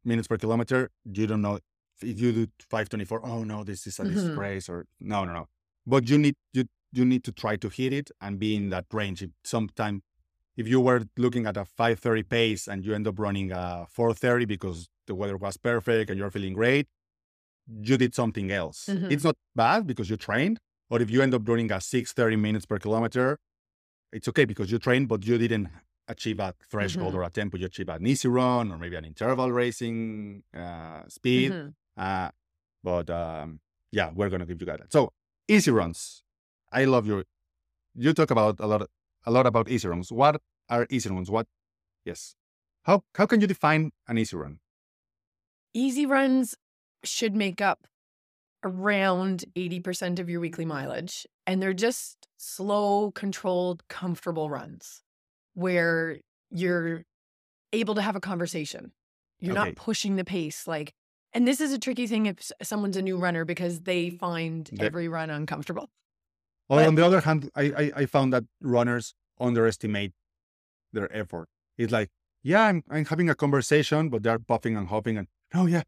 [0.05, 1.59] minutes per kilometer, you don't know.
[2.01, 4.09] If you do 524, oh no, this is a Mhm.
[4.15, 4.69] disgrace.
[4.69, 5.49] Or no, no, no.
[5.87, 8.87] But you need you you need to try to hit it and be in that
[8.93, 9.23] range.
[9.23, 10.03] If sometime,
[10.57, 14.47] if you were looking at a 530 pace and you end up running a 430
[14.47, 16.87] because the weather was perfect and you're feeling great,
[17.67, 18.87] you did something else.
[18.87, 19.11] Mhm.
[19.11, 20.59] It's not bad because you trained,
[20.91, 23.39] or if you end up doing a six, 30 minutes per kilometer,
[24.13, 25.69] it's okay because you trained, but you didn't
[26.09, 27.17] achieve a threshold Mhm.
[27.17, 27.57] or a tempo.
[27.57, 31.53] You achieve an easy run or maybe an interval racing uh, speed.
[31.53, 31.75] Mhm.
[31.97, 32.31] Uh,
[32.83, 33.61] but um,
[33.93, 34.93] yeah, we're gonna give you guys that.
[34.93, 35.13] So
[35.49, 36.23] easy runs.
[36.73, 37.25] I love your.
[37.95, 38.89] You talk about a lot,
[39.25, 40.11] a lot about easy runs.
[40.11, 41.31] What are easy runs?
[41.31, 41.47] What?
[42.05, 42.35] Yes.
[42.83, 44.59] How how can you define an easy run?
[45.75, 46.55] Easy runs
[47.05, 47.87] should make up
[48.65, 51.27] around 80% of your weekly mileage.
[51.47, 55.03] And they're just slow, controlled, comfortable runs
[55.55, 56.19] where
[56.51, 57.03] you're
[57.73, 58.93] able to have a conversation.
[59.41, 59.69] You're Okay.
[59.71, 60.67] not pushing the pace.
[60.69, 60.93] Like,
[61.33, 64.85] and this is a tricky thing if someone's a new runner because they find The-
[64.85, 65.91] every run uncomfortable.
[66.69, 70.13] Well, But- on the other hand, I, I I found that runners underestimate
[70.93, 71.49] their effort.
[71.77, 72.11] It's like,
[72.43, 75.83] yeah, I'm I'm having a conversation, but they're puffing and hopping and oh yeah,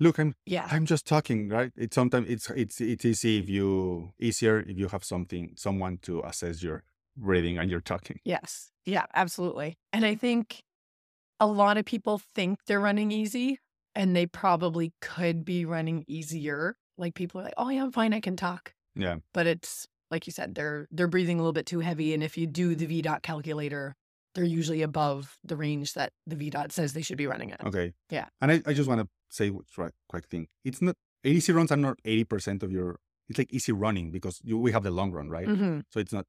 [0.00, 0.66] look, I'm Yeah.
[0.70, 1.72] I'm just talking, right?
[1.76, 6.22] It's sometimes it's it's it's easy if you easier if you have something someone to
[6.24, 6.84] assess your
[7.16, 8.20] breathing and your talking.
[8.24, 8.70] Yes.
[8.84, 9.76] Yeah, absolutely.
[9.92, 10.62] And I think
[11.40, 13.58] a lot of people think they're running easy
[13.94, 16.76] and they probably could be running easier.
[16.96, 19.16] Like people are like, "Oh, yeah, I'm fine, I can talk." Yeah.
[19.32, 22.36] But it's like you said, they're they're breathing a little bit too heavy and if
[22.38, 23.94] you do the VDOT calculator,
[24.34, 27.64] they're usually above the range that the VDOT says they should be running at.
[27.64, 27.92] Okay.
[28.10, 28.26] Yeah.
[28.40, 30.48] And I, I just want to say what's right quick thing.
[30.64, 32.98] It's not easy runs are not eighty percent of your.
[33.28, 35.46] It's like easy running because you, we have the long run, right?
[35.46, 35.82] Mhm.
[35.90, 36.24] So it's not.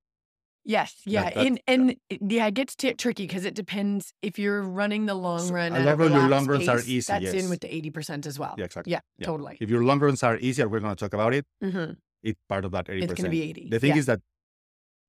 [0.66, 4.38] Yes, yeah, that- and and it- yeah, it gets t- tricky because it depends if
[4.38, 5.72] you're running the long So run.
[5.72, 7.34] lot of your long runs are pace, easy, That's yes.
[7.44, 8.56] in with the eighty percent as well.
[8.58, 8.92] Yeah, exactly.
[8.92, 9.26] Yeah, Yeah.
[9.26, 9.58] totally.
[9.62, 11.46] If your long runs are easier, we're going to talk about it.
[11.62, 13.32] hmm It's part of that eighty It's going to percent.
[13.32, 13.70] be eighty.
[13.70, 14.00] The thing yeah.
[14.04, 14.20] is that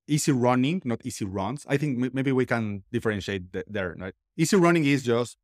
[0.07, 1.65] easy running, not easy runs.
[1.67, 3.95] I think m- maybe we can differentiate th- there.
[3.99, 4.13] Right?
[4.37, 5.35] Easy running is just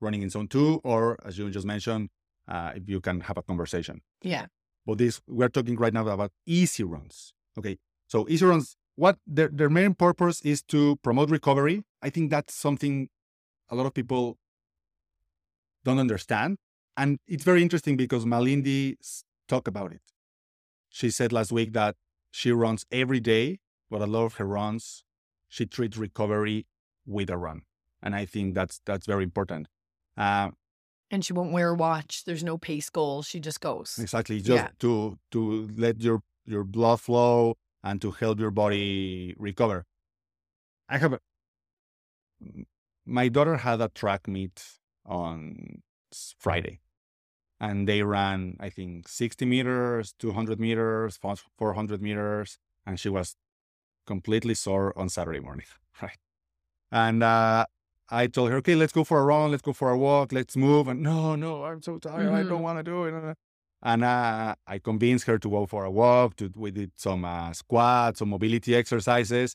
[0.00, 2.10] running in zone two, or as you just mentioned,
[2.48, 4.00] uh, if you can have a conversation.
[4.22, 4.46] yeah,
[4.86, 7.32] But this we're talking right now about easy runs.
[7.58, 8.76] Okay, so easy runs.
[8.94, 11.82] What their their main purpose is to promote recovery.
[12.02, 13.08] I think that's something
[13.68, 14.38] a lot of people
[15.84, 16.58] don't understand,
[16.96, 18.96] and it's very interesting because Malindi
[19.48, 20.02] talked about it.
[20.88, 21.96] She said last week that
[22.30, 23.58] she runs every day,
[23.90, 25.04] but a lot of her runs
[25.48, 26.66] she treats recovery
[27.06, 27.62] with a run,
[28.02, 29.68] and I think that's that's very important.
[30.16, 30.50] Uh,
[31.10, 32.24] and she won't wear a watch.
[32.24, 33.22] There's no pace goal.
[33.22, 33.98] She just goes.
[33.98, 34.40] Exactly.
[34.40, 34.68] Just Yeah.
[34.80, 39.84] to to let your your blood flow and to help your body recover.
[40.88, 41.20] I have a,
[43.04, 44.62] my daughter had a track meet
[45.04, 45.82] on
[46.38, 46.80] Friday,
[47.60, 51.18] and they ran I think sixty meters, two hundred meters,
[51.58, 53.36] four hundred meters, and she was
[54.06, 55.66] completely sore on Saturday morning,
[56.02, 56.18] right?
[56.90, 57.66] And uh,
[58.08, 60.56] I told her, okay, let's go for a run, let's go for a walk, let's
[60.56, 60.88] move.
[60.88, 62.62] And no, no, I'm so tired, I don't Mhm.
[62.62, 63.36] want to do it.
[63.82, 66.36] And uh, I convinced her to go for a walk.
[66.36, 69.54] To, we did some uh, squats, some mobility exercises.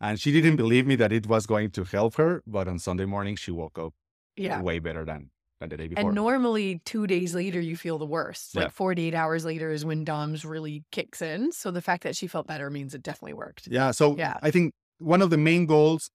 [0.00, 2.42] And she didn't believe me that it was going to help her.
[2.46, 3.92] But on Sunday morning, she woke up
[4.36, 4.60] Yeah.
[4.62, 6.08] way better than, than the day before.
[6.08, 8.54] And normally, two days later, you feel the worst.
[8.54, 8.62] Yeah.
[8.64, 11.52] Like 48 hours later is when DOMS really kicks in.
[11.52, 13.68] So the fact that she felt better means it definitely worked.
[13.70, 13.90] Yeah.
[13.92, 14.38] So Yeah.
[14.42, 16.10] I think one of the main goals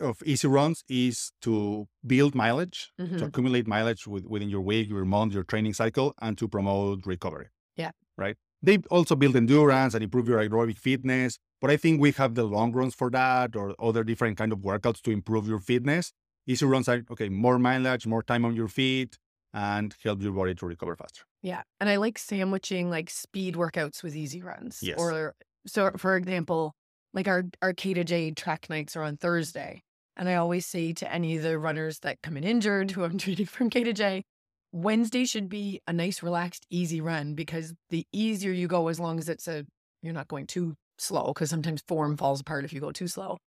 [0.00, 3.22] of easy runs is to build mileage, to Mhm.
[3.28, 7.48] accumulate mileage with, within your week, your month, your training cycle, and to promote recovery.
[7.76, 7.92] Yeah.
[8.16, 8.36] Right.
[8.62, 11.38] They also build endurance and improve your aerobic fitness.
[11.60, 14.60] But I think we have the long runs for that or other different kind of
[14.60, 16.12] workouts to improve your fitness.
[16.46, 19.18] Easy runs are okay, more mileage, more time on your feet,
[19.52, 21.22] and help your body to recover faster.
[21.42, 21.62] Yeah.
[21.80, 24.80] And I like sandwiching like speed workouts with easy runs.
[24.82, 24.98] Yes.
[24.98, 25.34] Or
[25.66, 26.74] so for example,
[27.14, 29.82] like our our K to J track nights are on Thursday.
[30.16, 33.18] And I always say to any of the runners that come in injured who I'm
[33.18, 34.24] treating from K to J,
[34.72, 39.18] Wednesday should be a nice, relaxed, easy run because the easier you go, as long
[39.18, 39.64] as it's a
[40.02, 43.38] you're not going too slow, because sometimes form falls apart if you go too slow,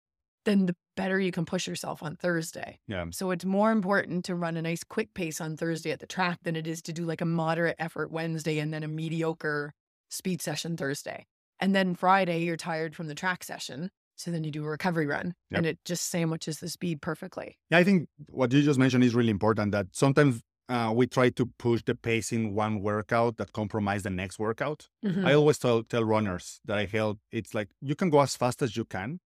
[0.44, 2.78] then the better you can push yourself on Thursday.
[2.88, 3.06] Yeah.
[3.10, 6.38] So it's more important to run a nice quick pace on Thursday at the track
[6.42, 9.72] than it is to do like a moderate effort Wednesday and then a mediocre
[10.08, 11.26] speed session Thursday.
[11.60, 13.90] And then Friday, you're tired from the track session.
[14.16, 15.58] So then you do a recovery run Yep.
[15.58, 17.58] and it just sandwiches the speed perfectly.
[17.70, 19.72] Yeah, I think what you just mentioned is really important.
[19.72, 24.10] That sometimes uh, we try to push the pace in one workout that compromise the
[24.10, 24.88] next workout.
[25.04, 25.24] Mhm.
[25.26, 27.18] I always tell tell runners that I help.
[27.32, 29.20] It's like you can go as fast as you can,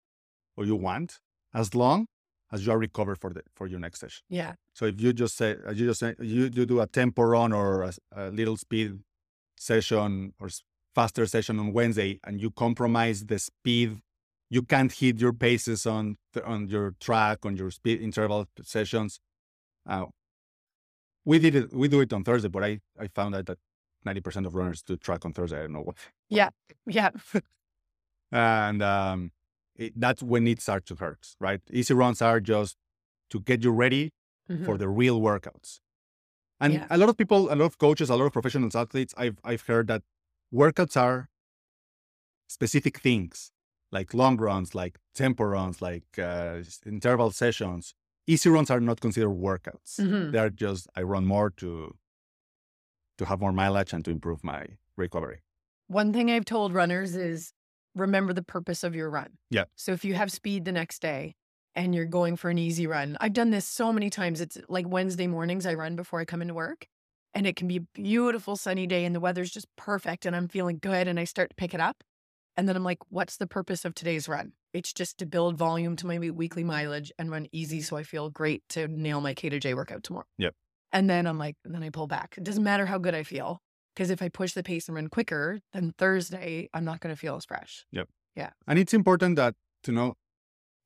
[0.57, 1.19] or you want,
[1.53, 2.07] as long
[2.53, 4.23] as you are recovered for the for your next session.
[4.29, 4.55] yeah.
[4.75, 7.83] So if you just say you just say you, you do a tempo run or
[7.83, 9.01] a, a little speed
[9.57, 10.49] session or
[10.95, 14.01] faster session on Wednesday, and you compromise the speed,
[14.51, 19.21] you can't hit your paces on on your track on your speed interval sessions.
[19.87, 20.07] Uh,
[21.25, 21.73] we did it.
[21.73, 23.59] We do it on Thursday, but I I found out that
[24.07, 25.59] 90% of runners do track on Thursday.
[25.59, 25.97] I don't know what.
[26.29, 26.51] Yeah.
[26.87, 27.11] Yeah.
[28.33, 29.33] and um,
[29.77, 31.61] it, that's when it starts to hurt, right?
[31.71, 32.77] Easy runs are just
[33.31, 34.11] to get you ready
[34.51, 34.67] Mhm.
[34.67, 35.81] for the real workouts.
[36.61, 36.87] And Yeah.
[36.91, 39.63] a lot of people, a lot of coaches, a lot of professional athletes, I've I've
[39.63, 40.03] heard that
[40.55, 41.29] workouts are
[42.49, 43.51] specific things,
[43.93, 47.95] like long runs, like tempo runs, like uh, interval sessions.
[48.27, 50.01] Easy runs are not considered workouts.
[50.01, 50.33] Mhm.
[50.33, 51.95] They are just I run more to
[53.19, 55.41] to have more mileage and to improve my recovery.
[55.87, 57.53] One thing I've told runners is
[57.95, 59.39] remember the purpose of your run.
[59.51, 59.65] Yeah.
[59.77, 61.35] So if you have speed the next day
[61.75, 64.41] and you're going for an easy run, I've done this so many times.
[64.41, 66.89] It's like Wednesday mornings I run before I come into work.
[67.35, 70.49] And it can be a beautiful sunny day and the weather's just perfect and I'm
[70.49, 72.05] feeling good and I start to pick it up.
[72.57, 74.53] And then I'm like, what's the purpose of today's run?
[74.73, 78.31] It's just to build volume to my weekly mileage and run easy so I feel
[78.31, 80.27] great to nail my K to J workout tomorrow.
[80.39, 80.55] Yep.
[80.93, 82.37] And then I'm like, then I pull back.
[82.39, 83.61] It doesn't matter how good I feel.
[83.95, 87.19] Because if I push the pace and run quicker, then Thursday I'm not going to
[87.19, 87.85] feel as fresh.
[87.93, 88.09] Yep.
[88.37, 88.51] Yeah.
[88.67, 90.15] And it's important that to know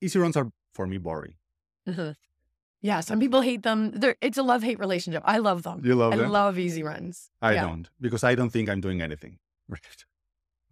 [0.00, 1.34] easy runs are for me boring.
[1.88, 2.10] Mm-hmm.
[2.80, 3.90] Yeah, some people hate them.
[3.90, 5.22] They're, it's a love hate relationship.
[5.24, 5.80] I love them.
[5.84, 6.30] You love I them?
[6.30, 7.30] love easy runs.
[7.42, 7.62] I yeah.
[7.62, 9.38] don't because I don't think I'm doing anything.
[9.68, 10.04] Right.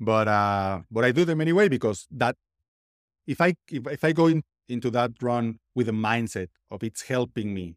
[0.01, 2.37] But uh but I do them anyway because that
[3.27, 7.03] if I if, if I go in, into that run with a mindset of it's
[7.03, 7.77] helping me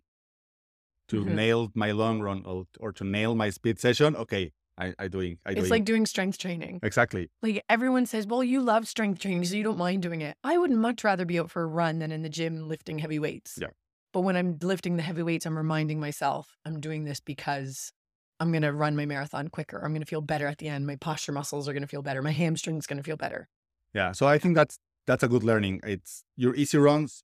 [1.07, 1.35] to Mhm.
[1.35, 5.39] nail my long run or, or to nail my speed session, okay, I I doing
[5.45, 6.79] I It's doing like doing strength training.
[6.83, 7.29] exactly.
[7.41, 10.37] Like everyone says, well, you love strength training, so you don't mind doing it.
[10.43, 13.19] I would much rather be out for a run than in the gym lifting heavy
[13.19, 13.57] weights.
[13.61, 13.69] Yeah.
[14.13, 17.91] But when I'm lifting the heavy weights, I'm reminding myself I'm doing this because
[18.39, 19.78] I'm going to run my marathon quicker.
[19.84, 20.88] I'm going to feel better at the end.
[20.88, 22.22] My posture muscles are going to feel better.
[22.22, 23.48] My hamstring's going to feel better.
[23.93, 24.12] Yeah.
[24.13, 25.82] So I think that's that's a good learning.
[25.84, 27.24] It's your easy runs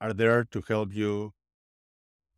[0.00, 1.32] are there to help you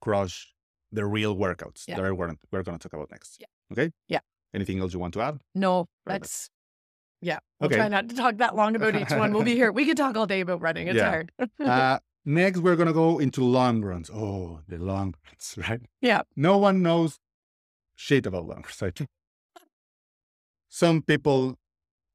[0.01, 0.53] crush
[0.93, 1.97] the real workouts Yeah.
[1.97, 3.39] that we're, we're going to talk about next.
[3.41, 3.47] Yeah.
[3.73, 3.93] Okay.
[4.09, 4.21] Yeah.
[4.55, 5.41] Anything else you want to add?
[5.55, 6.49] No, that's,
[7.21, 7.39] yeah.
[7.61, 7.77] We'll Okay.
[7.77, 9.33] try not to talk that long about each one.
[9.33, 9.73] We'll be here.
[9.73, 10.89] We could talk all day about running.
[10.89, 11.09] It's Yeah.
[11.11, 11.33] hard.
[11.61, 14.11] Uh, next, we're going to go into long runs.
[14.12, 15.81] Oh, the long runs, right?
[16.01, 16.23] Yeah.
[16.37, 17.19] No one knows
[17.95, 18.83] shit about long runs.
[18.83, 19.01] Right?
[20.69, 21.57] Some people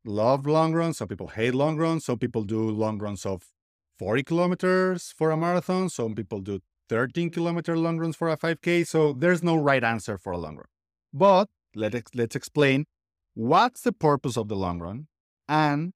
[0.06, 0.98] love long runs.
[0.98, 2.06] Some people hate long runs.
[2.06, 3.44] Some people do long runs of
[3.98, 5.90] 40 kilometers for a marathon.
[5.90, 8.86] Some people do 13 kilometer long runs for a 5K.
[8.86, 10.66] So there's no right answer for a long run.
[11.14, 12.86] But let ex- let's explain
[13.34, 15.08] what's the purpose of the long run.
[15.48, 15.94] And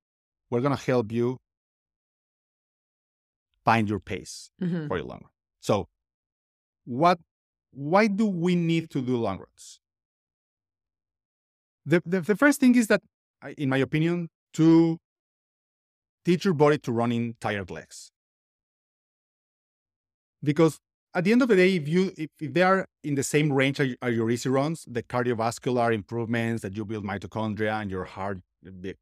[0.49, 1.37] we're going to help you
[3.65, 4.87] find your pace Mhm.
[4.87, 5.31] for your long run.
[5.59, 5.87] So,
[6.85, 7.19] what?
[7.71, 9.79] Why do we need to do long runs?
[11.85, 13.01] The, the the first thing is that,
[13.57, 14.97] in my opinion, to
[16.23, 18.11] teach your body to run in tired legs.
[20.43, 20.79] Because
[21.13, 23.51] at the end of the day, if you if, if they are in the same
[23.51, 28.05] range as as your easy runs, the cardiovascular improvements that you build mitochondria and your
[28.05, 28.39] heart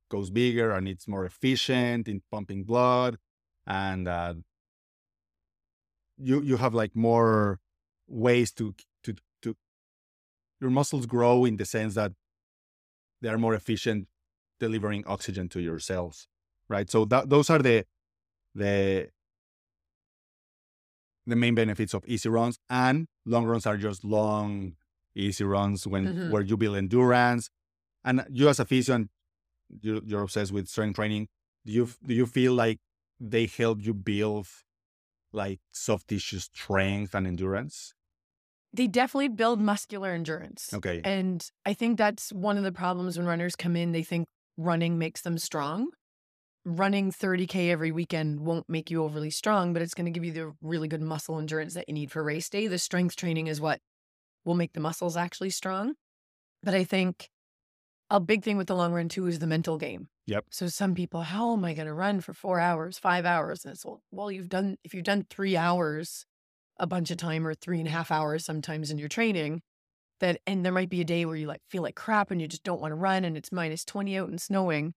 [0.09, 3.17] goes bigger and it's more efficient in pumping blood,
[3.65, 4.33] and uh,
[6.17, 7.59] you you have like more
[8.07, 8.73] ways to
[9.03, 9.55] to to
[10.59, 12.13] your muscles grow in the sense that
[13.21, 14.07] they are more efficient
[14.59, 16.27] delivering oxygen to your cells
[16.69, 17.85] right so that those are the
[18.55, 19.09] the
[21.25, 24.75] the main benefits of easy runs and long runs are just long
[25.15, 26.29] easy runs when Mhm.
[26.31, 27.49] where you build endurance
[28.03, 29.09] and you as a physician
[29.81, 31.27] you, you're obsessed with strength training
[31.65, 32.79] do you do you feel like
[33.19, 34.47] they help you build
[35.33, 37.93] like soft tissue strength and endurance
[38.73, 40.69] They definitely build muscular endurance.
[40.73, 44.27] okay And I think that's one of the problems when runners come in, they think
[44.57, 45.89] running makes them strong.
[46.65, 50.31] Running 30K every weekend won't make you overly strong, but it's going to give you
[50.31, 52.67] the really good muscle endurance that you need for race day.
[52.67, 53.79] The strength training is what
[54.45, 55.95] will make the muscles actually strong.
[56.63, 57.29] But I think
[58.09, 60.07] a big thing with the long run too is the mental game.
[60.27, 60.45] Yep.
[60.51, 63.65] So some people, how am I going to run for four hours, five hours?
[63.65, 66.25] And it's well, well, you've done if you've done three hours
[66.79, 69.61] a bunch of time or three and a half hours sometimes in your training,
[70.19, 72.47] that and there might be a day where you like feel like crap and you
[72.47, 74.93] just don't want to run and it's minus 20 out and snowing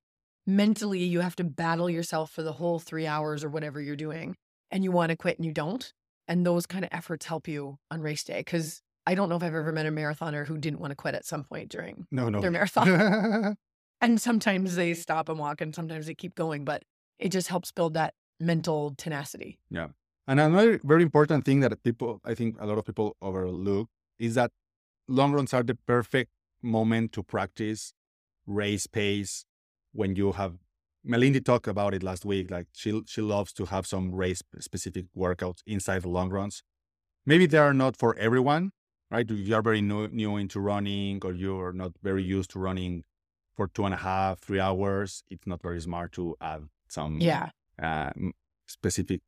[0.46, 4.36] mentally you have to battle yourself for the whole three hours or whatever you're doing
[4.70, 5.92] and you want to quit and you don't
[6.28, 9.42] and those kind of efforts help you on race day because i don't know if
[9.42, 12.28] i've ever met a marathoner who didn't want to quit at some point during no
[12.28, 13.56] no their marathon
[14.00, 16.82] and sometimes they stop and walk and sometimes they keep going but
[17.18, 19.88] it just helps build that mental tenacity Yeah.
[20.28, 23.88] And another very important thing that people, I think a lot of people overlook
[24.18, 24.50] is that
[25.08, 26.30] long runs are the perfect
[26.62, 27.92] moment to practice
[28.46, 29.44] race pace
[29.92, 30.54] when you have.
[31.06, 32.50] Malindi talked about it last week.
[32.50, 36.62] Like she she loves to have some race specific workouts inside the long runs.
[37.24, 38.72] Maybe they are not for everyone,
[39.10, 39.30] right?
[39.30, 43.04] If you are very new, new into running or you're not very used to running
[43.56, 47.50] for two and a half, three hours, it's not very smart to add some Yeah.
[47.82, 48.10] uh,
[48.66, 49.20] specific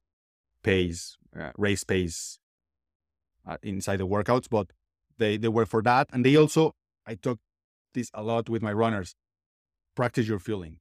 [0.63, 2.39] pace, uh, race pace
[3.47, 4.73] uh, inside the workouts, but
[5.19, 6.09] they, they work for that.
[6.13, 6.75] And they also,
[7.07, 7.39] I talk
[7.95, 9.15] this a lot with my runners,
[9.95, 10.79] practice your fueling.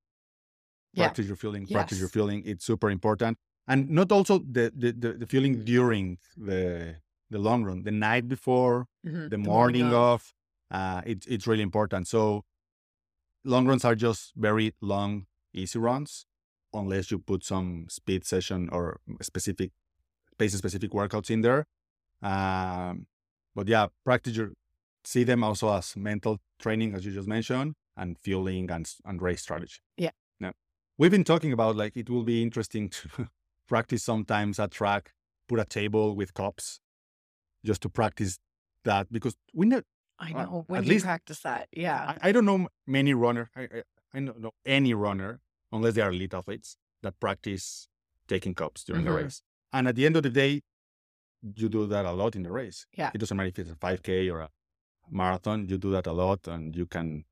[0.93, 1.05] Yeah.
[1.05, 2.13] Practice your fueling, practice your Yes.
[2.13, 2.43] fueling.
[2.45, 3.37] It's super important.
[3.67, 6.95] And not also the, the, the, the fueling during the,
[7.29, 9.29] the long run, the night before, Mhm.
[9.29, 10.33] the morning of,
[10.71, 12.07] uh, it's it's really important.
[12.07, 12.43] So
[13.47, 16.25] long runs are just very long, easy runs,
[16.73, 19.71] unless you put some speed session or specific
[20.37, 21.65] pace specific workouts in there.
[22.21, 23.07] Um,
[23.55, 24.51] but yeah, practice your
[25.03, 29.41] see them also as mental training, as you just mentioned, and fueling and and race
[29.41, 29.79] strategy.
[29.95, 30.11] Yeah.
[30.39, 30.53] Now,
[30.97, 33.29] we've been talking about like it will be interesting to
[33.67, 35.13] practice sometimes at track,
[35.47, 36.79] put a table with cups,
[37.65, 38.39] just to practice
[38.83, 39.81] that because we know
[40.19, 40.63] I uh, know.
[40.67, 41.67] When at you least- practice that?
[41.71, 42.15] Yeah.
[42.21, 43.49] I, I don't know many runner.
[43.55, 45.41] I, I, I don't know any runner
[45.71, 47.87] unless they are elite athletes that practice
[48.27, 49.23] taking cups during the Mhm.
[49.23, 49.41] race.
[49.73, 50.61] And at the end of the day,
[51.55, 52.87] you do that a lot in the race.
[52.97, 53.11] Yeah.
[53.13, 54.49] It doesn't matter if it's a 5K or a
[55.09, 57.25] marathon, you do that a lot and you can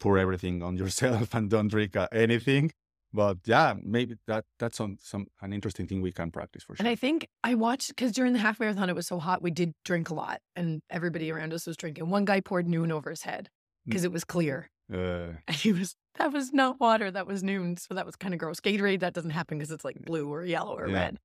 [0.00, 2.72] pour everything on yourself and don't drink uh, anything.
[3.16, 6.84] But yeah, maybe that that's some, some an interesting thing we can practice for sure.
[6.84, 9.50] And I think I watched because during the half marathon it was so hot, we
[9.50, 12.10] did drink a lot, and everybody around us was drinking.
[12.10, 13.48] One guy poured Nuun over his head
[13.86, 17.78] because it was clear, uh, and he was that was not water, that was Nuun,
[17.78, 18.60] so that was kind of gross.
[18.60, 20.94] Gatorade that doesn't happen because it's like blue or yellow or Yeah.
[20.94, 21.16] red.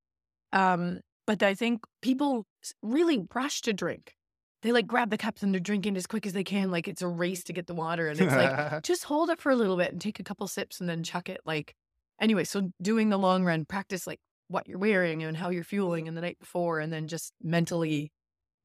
[0.53, 2.45] Um, but I think people
[2.81, 4.13] really rush to drink.
[4.61, 7.01] They like grab the cups and they're drinking as quick as they can, like it's
[7.01, 9.75] a race to get the water, and it's like just hold it for a little
[9.75, 11.73] bit and take a couple sips and then chuck it like
[12.21, 16.07] anyway so doing the long run practice like what you're wearing and how you're fueling
[16.07, 18.11] and the night before and then just mentally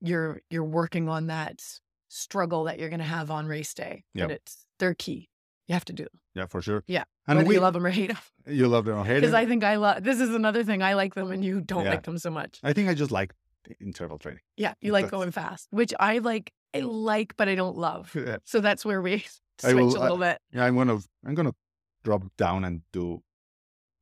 [0.01, 1.61] you're you're working on that
[2.09, 4.23] struggle that you're going to have on race day Yep.
[4.23, 5.29] and it's they're key
[5.69, 6.21] you have to do them.
[6.35, 6.85] yeah, for sure.
[6.87, 7.03] Yeah.
[7.27, 9.21] And whether we you love them or hate them you love them or hate them.
[9.23, 11.85] because i think i love this is another thing i like them and you don't
[11.85, 11.91] Yeah.
[11.91, 13.33] like them so much I think I just like
[13.81, 14.41] interval training.
[14.57, 18.15] yeah you like That's- going fast which i like i like but i don't love
[18.15, 19.25] yeah, so that's where we
[19.65, 20.65] I switch will- a little bit Yeah.
[20.65, 21.55] I'm gonna I'm gonna
[22.05, 23.23] drop down and do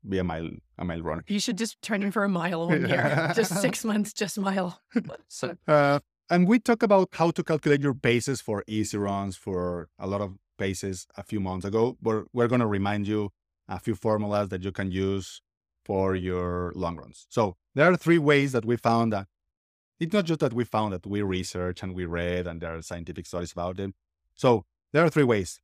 [0.09, 1.25] be a mile a mile runner.
[1.29, 3.33] You should just train in for a mile one year.
[3.35, 4.81] just six months, just mile.
[5.29, 6.01] So Uh,
[6.31, 10.21] and we talk about how to calculate your paces for easy runs for a lot
[10.21, 11.97] of paces a few months ago.
[12.01, 13.31] But we're gonna remind you
[13.69, 15.41] a few formulas that you can use
[15.85, 17.27] for your long runs.
[17.29, 19.27] So there are three ways that we found that
[20.01, 22.83] it's not just that we found that we research and we read and there are
[22.83, 23.95] scientific studies about them.
[24.35, 25.61] So there are three ways.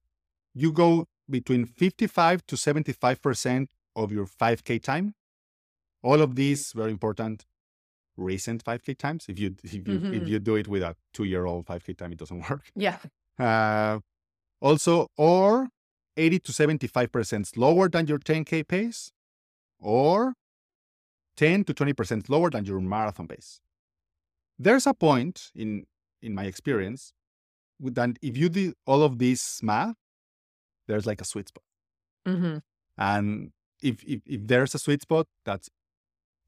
[0.55, 3.67] You go between 55 to 75%
[3.97, 5.15] of your 5K time.
[6.03, 7.47] All of these very important
[8.17, 9.27] recent 5K times.
[9.29, 10.29] If you if you if Mhm.
[10.29, 12.71] you do it with a two year old 5K time, it doesn't work.
[12.77, 12.99] yeah,
[13.39, 14.01] Uh,
[14.61, 15.69] also, or
[16.17, 19.13] 80 to 75% slower than your 10K pace,
[19.79, 20.35] or
[21.37, 23.61] 10 to 20% slower than your marathon pace.
[24.59, 25.87] There's a point in
[26.23, 27.13] in my experience
[27.81, 29.97] that if you do all of this math,
[30.89, 31.65] there's like a sweet spot.
[32.27, 32.59] hmm
[32.99, 33.53] And
[33.83, 35.69] if if, if there's a sweet spot, that's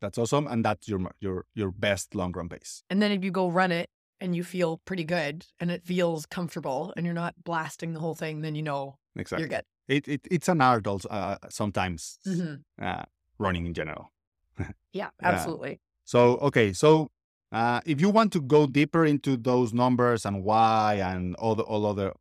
[0.00, 2.82] that's awesome, and that's your your your best long run pace.
[2.90, 3.88] and then if you go run it
[4.20, 8.14] and you feel pretty good and it feels comfortable and you're not blasting the whole
[8.14, 9.42] thing, then you know Exactly.
[9.42, 9.64] you're good.
[9.88, 12.62] It, it it's an art also uh, sometimes Mhm.
[12.80, 13.04] uh,
[13.38, 14.12] running in general.
[14.92, 15.80] Yeah, absolutely.
[16.04, 17.10] So okay, so
[17.52, 21.62] uh, if you want to go deeper into those numbers and why and all the
[21.62, 22.12] all other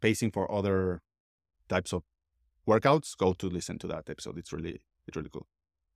[0.00, 1.00] pacing for other
[1.68, 2.02] types of
[2.68, 4.38] workouts, go to listen to that episode.
[4.38, 5.46] It's really it's really cool.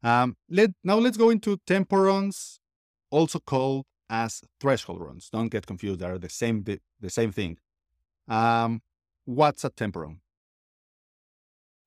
[0.03, 2.59] Um, let now let's go into tempo runs,
[3.11, 5.31] also called as threshold runs.
[5.31, 7.59] Don't get confused; they're the same the, the same thing.
[8.29, 8.83] Um,
[9.25, 10.21] what's a tempo run?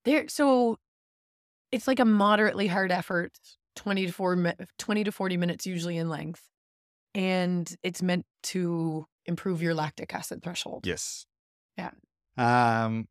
[0.06, 0.78] There, so
[1.72, 3.34] it's like a moderately hard effort,
[3.76, 6.44] 20 to 4, 20 to 40 minutes usually in length.
[7.14, 10.86] And it's meant to improve your lactic acid threshold.
[10.86, 11.26] Yes.
[11.78, 11.92] Yeah.
[12.38, 13.08] Um,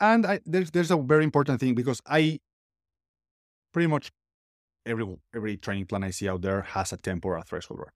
[0.00, 2.40] and I, there's there's a very important thing because I
[3.72, 4.10] pretty much
[4.86, 7.90] every every training plan I see out there has a tempo or a threshold run.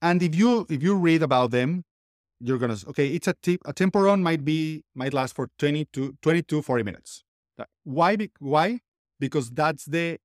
[0.00, 1.84] And if you if you read about them,
[2.40, 3.08] you're gonna okay.
[3.08, 3.60] It's a tip.
[3.64, 7.24] A tempo run might be might last for 20 to 20 to 40 minutes.
[7.84, 8.16] Why?
[8.38, 8.80] Why?
[9.18, 10.18] Because that's the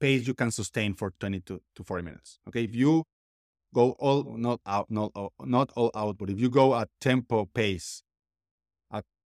[0.00, 2.38] pace you can sustain for 20 to, to 40 minutes.
[2.48, 3.04] Okay, if you
[3.74, 5.12] go all not out, not
[5.44, 8.02] not all out, but if you go at tempo pace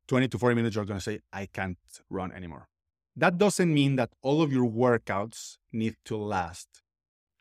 [0.08, 1.78] 20 to 40 minutes, you're going to say, I can't
[2.10, 2.68] run anymore.
[3.16, 6.68] That doesn't mean that all of your workouts need to last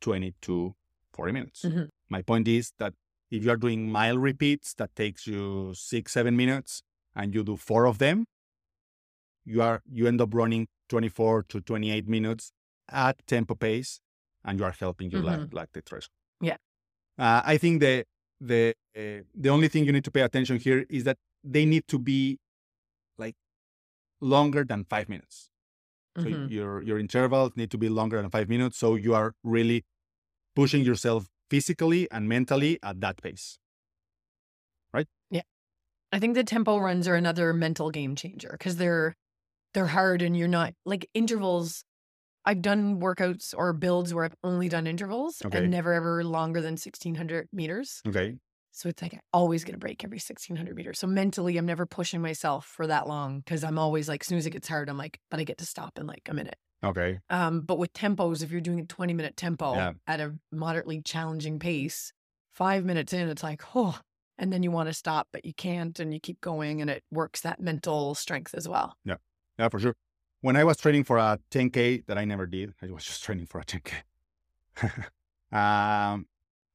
[0.02, 0.76] 20 to
[1.14, 1.62] 40 minutes.
[1.64, 1.90] Mhm.
[2.10, 2.94] My point is that
[3.32, 6.82] if you are doing mile repeats that takes you six, seven minutes
[7.16, 8.26] and you do four of them,
[9.46, 12.52] you are you end up running 24 to 28 minutes
[12.90, 14.00] at tempo pace
[14.44, 15.26] and you are helping your Mhm.
[15.54, 16.12] lac- lactate threshold.
[16.42, 16.58] Yeah.
[17.18, 18.06] Uh, I think the
[18.40, 21.88] the uh, the only thing you need to pay attention here is that they need
[21.88, 22.40] to be
[24.26, 25.50] longer than five minutes.
[26.22, 26.56] So Mhm.
[26.58, 28.78] your your intervals need to be longer than five minutes.
[28.78, 29.86] So you are really
[30.56, 33.60] pushing yourself physically and mentally at that pace.
[34.94, 35.08] Right?
[35.30, 35.42] Yeah.
[36.12, 39.16] I think the tempo runs are another mental game changer because they're
[39.74, 41.84] they're hard and you're not like intervals.
[42.46, 45.58] I've done workouts or builds where I've only done intervals Okay.
[45.60, 48.04] and never ever longer than sixteen hundred meters.
[48.08, 48.38] Okay.
[48.76, 51.00] So it's like I always get a break every sixteen hundred meters.
[51.00, 54.38] So mentally, I'm never pushing myself for that long because I'm always like, as soon
[54.38, 56.58] as it gets hard, I'm like, but I get to stop in like a minute.
[56.84, 57.20] Okay.
[57.30, 59.94] Um, but with tempos, if you're doing a 20 minute tempo Yeah.
[60.08, 62.12] at a moderately challenging pace,
[62.54, 63.98] five minutes in, it's like, oh,
[64.38, 67.04] and then you want to stop, but you can't, and you keep going, and it
[67.10, 68.98] works that mental strength as well.
[69.06, 69.16] Yeah,
[69.58, 69.96] yeah, for sure.
[70.42, 73.46] When I was training for a 10K that I never did, I was just training
[73.46, 73.94] for a 10K.
[75.52, 76.28] um,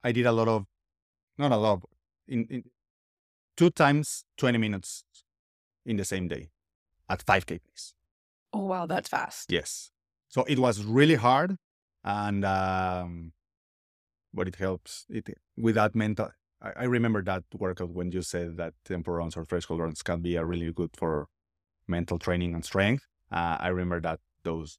[0.02, 0.64] I did a lot of,
[1.40, 1.82] not a lot,
[2.28, 2.64] in, in
[3.56, 5.04] two times 20 minutes
[5.84, 6.50] in the same day
[7.08, 7.94] at 5K pace.
[8.52, 9.50] Oh, wow, that's fast.
[9.52, 9.90] Yes.
[10.28, 11.56] So it was really hard.
[12.04, 13.32] And, um,
[14.32, 16.30] but it helps it with that mental.
[16.62, 20.20] I, I remember that workout when you said that tempo runs or threshold runs can
[20.20, 21.28] be a really good for
[21.86, 23.04] mental training and strength.
[23.30, 24.78] Uh, I remember that those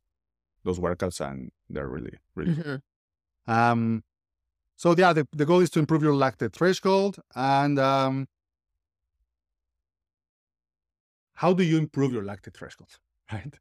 [0.64, 2.56] those workouts and they're really really.
[2.56, 2.82] Mhm.
[3.48, 4.04] Um,
[4.82, 8.26] so yeah, the, the goal is to improve your lactate threshold and um,
[11.36, 12.90] how do you improve your lactate threshold,
[13.32, 13.54] right?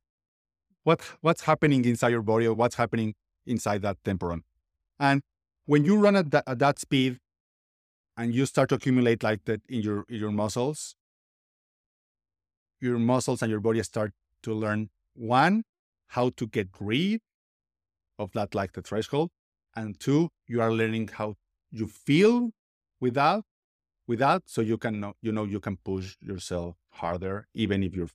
[0.82, 3.12] What what's happening inside your body or what's happening
[3.44, 4.44] inside that tempo run?
[4.98, 5.20] And
[5.66, 7.18] when you run at that, at that speed
[8.16, 10.94] and you start to accumulate lactate in your in your muscles,
[12.80, 14.12] your muscles and your body start
[14.44, 15.64] to learn one
[16.16, 17.20] how to get rid
[18.18, 19.28] of that lactate threshold,
[19.80, 21.28] and two you are learning how
[21.70, 22.50] you feel
[23.00, 23.40] with that,
[24.06, 27.92] with that, so you can know you know you can push yourself harder even if
[27.94, 28.08] your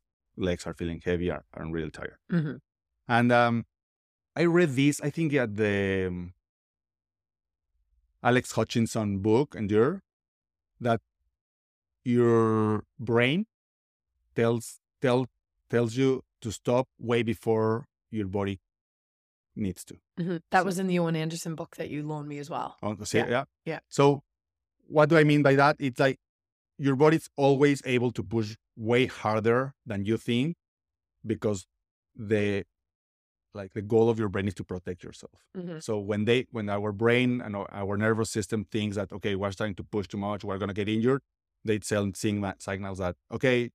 [0.47, 2.19] legs are feeling heavy or and really tired.
[2.31, 2.59] Mhm.
[3.07, 3.55] And um,
[4.35, 6.33] I read this, I think at the um,
[8.23, 10.01] Alex Hutchinson book, Endure,
[10.81, 11.01] that
[12.03, 13.45] your brain
[14.35, 15.27] tells tell
[15.69, 18.59] tells you to stop way before your body
[19.55, 19.95] needs to.
[20.19, 20.41] Mhm.
[20.51, 22.77] That So- was in the Owen Anderson book that you loaned me as well.
[22.83, 23.43] Oh, see, Yeah, yeah.
[23.65, 23.79] yeah.
[23.89, 24.23] So
[24.87, 25.75] what do I mean by that?
[25.79, 26.19] It's like
[26.77, 30.57] your body's always able to push way harder than you think
[31.25, 31.65] because
[32.15, 32.65] the
[33.53, 35.39] like the goal of your brain is to protect yourself.
[35.55, 35.81] Mhm.
[35.81, 39.51] So when they when our brain and our- our nervous system thinks that okay, we're
[39.53, 41.21] starting to push too much, we're gonna get injured,
[41.63, 43.71] they send signals that okay,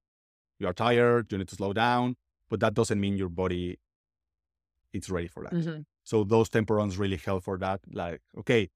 [0.59, 2.17] you are tired, you need to slow down,
[2.51, 3.79] but that doesn't mean your body
[4.93, 5.53] it's ready for that.
[5.53, 5.85] Mhm.
[6.05, 7.81] So those tempo runs really help for that.
[7.93, 8.71] Like, okay,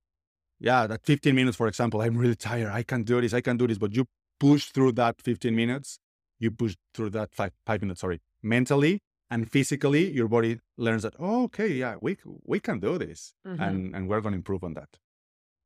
[0.61, 2.71] yeah, that 15 minutes, for example, I'm really tired.
[2.71, 3.35] I can do this.
[3.35, 3.79] I can do this.
[3.79, 4.07] But you
[4.41, 5.99] push through that 15 minutes.
[6.39, 8.01] You push through that five five minutes.
[8.01, 9.01] Sorry, mentally
[9.31, 11.15] and physically, your body learns that.
[11.19, 13.61] Oh, okay, yeah, we we can do this, Mhm.
[13.69, 14.99] and and we're going to improve on that.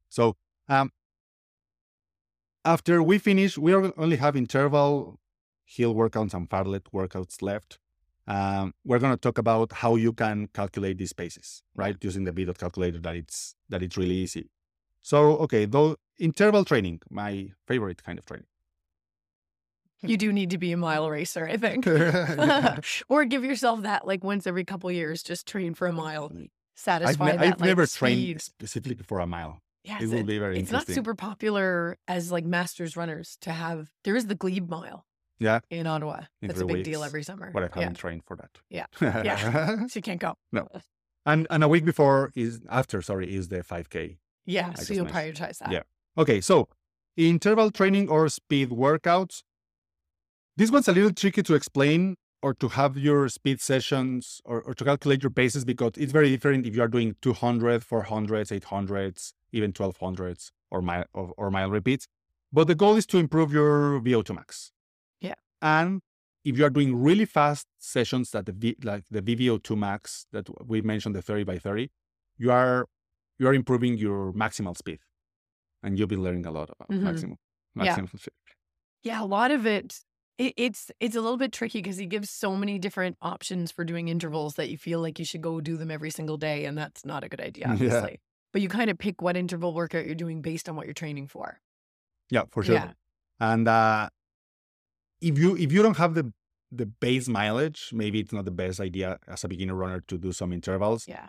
[0.08, 0.36] So,
[0.68, 0.90] um,
[2.64, 5.18] after we finish, we are- only have interval
[5.64, 7.78] hill workouts and fartlek workouts left.
[8.28, 11.96] Um, we're going to talk about how you can calculate these spaces, right?
[12.02, 14.50] Using the VDOT calculator that it's that it's really easy.
[15.02, 18.46] So, okay, though interval training, my favorite kind of training.
[20.02, 21.86] You do need to be a mile racer, I think.
[23.08, 26.30] or give yourself that like once every couple years, just train for a mile.
[26.32, 27.98] I've, Satisfy ne- that I've like, never speed.
[27.98, 29.60] trained specifically for a mile.
[29.84, 33.50] Yes, it will it- be very it's not super popular as like masters runners to
[33.52, 33.90] have.
[34.04, 35.06] There is the Glebe Mile
[35.38, 36.22] yeah, in Ottawa.
[36.42, 37.50] In That's a big deal every summer.
[37.52, 37.80] but I yeah.
[37.80, 38.50] haven't trained for that.
[38.70, 38.86] Yeah.
[39.00, 39.86] Yeah.
[39.86, 40.34] So you can't go.
[40.52, 40.68] No.
[41.26, 44.18] And and a week before is after, sorry, is the 5K.
[44.46, 44.72] Yeah.
[44.76, 45.36] I so you'll mentioned.
[45.36, 45.72] prioritize that.
[45.72, 45.82] Yeah.
[46.16, 46.68] Okay, so
[47.16, 49.42] interval training or speed workouts.
[50.56, 54.74] This one's a little tricky to explain or to have your speed sessions or, or
[54.74, 59.32] to calculate your paces because it's very different if you are doing 200, 400s, 800s,
[59.52, 62.06] even 1200s or mile, or, or mile repeats.
[62.52, 64.72] But the goal is to improve your VO2 max.
[65.62, 65.80] Yeah.
[65.80, 66.00] And
[66.44, 70.48] if you are doing really fast sessions that the v, like the VVO2 max that
[70.66, 71.90] we mentioned, the 30 by 30,
[72.36, 72.86] you are
[73.38, 74.98] you are improving your maximal speed
[75.82, 77.02] and you'll be learning a lot about Mhm.
[77.02, 77.36] maximum
[77.76, 77.94] Yeah.
[78.18, 78.32] speed.
[79.02, 80.00] Yeah, a lot of it,
[80.38, 83.84] it it's it's a little bit tricky because he gives so many different options for
[83.84, 86.76] doing intervals that you feel like you should go do them every single day, and
[86.78, 87.72] that's not a good idea, Yeah.
[87.74, 88.20] obviously.
[88.52, 91.28] but you kind of pick what interval workout you're doing based on what you're training
[91.28, 91.60] for.
[92.30, 92.74] Yeah, for sure.
[92.76, 92.92] Yeah.
[93.40, 94.08] And uh,
[95.20, 96.32] if you if you don't have the
[96.70, 100.32] the base mileage, maybe it's not the best idea as a beginner runner to do
[100.32, 101.08] some intervals.
[101.08, 101.28] Yeah.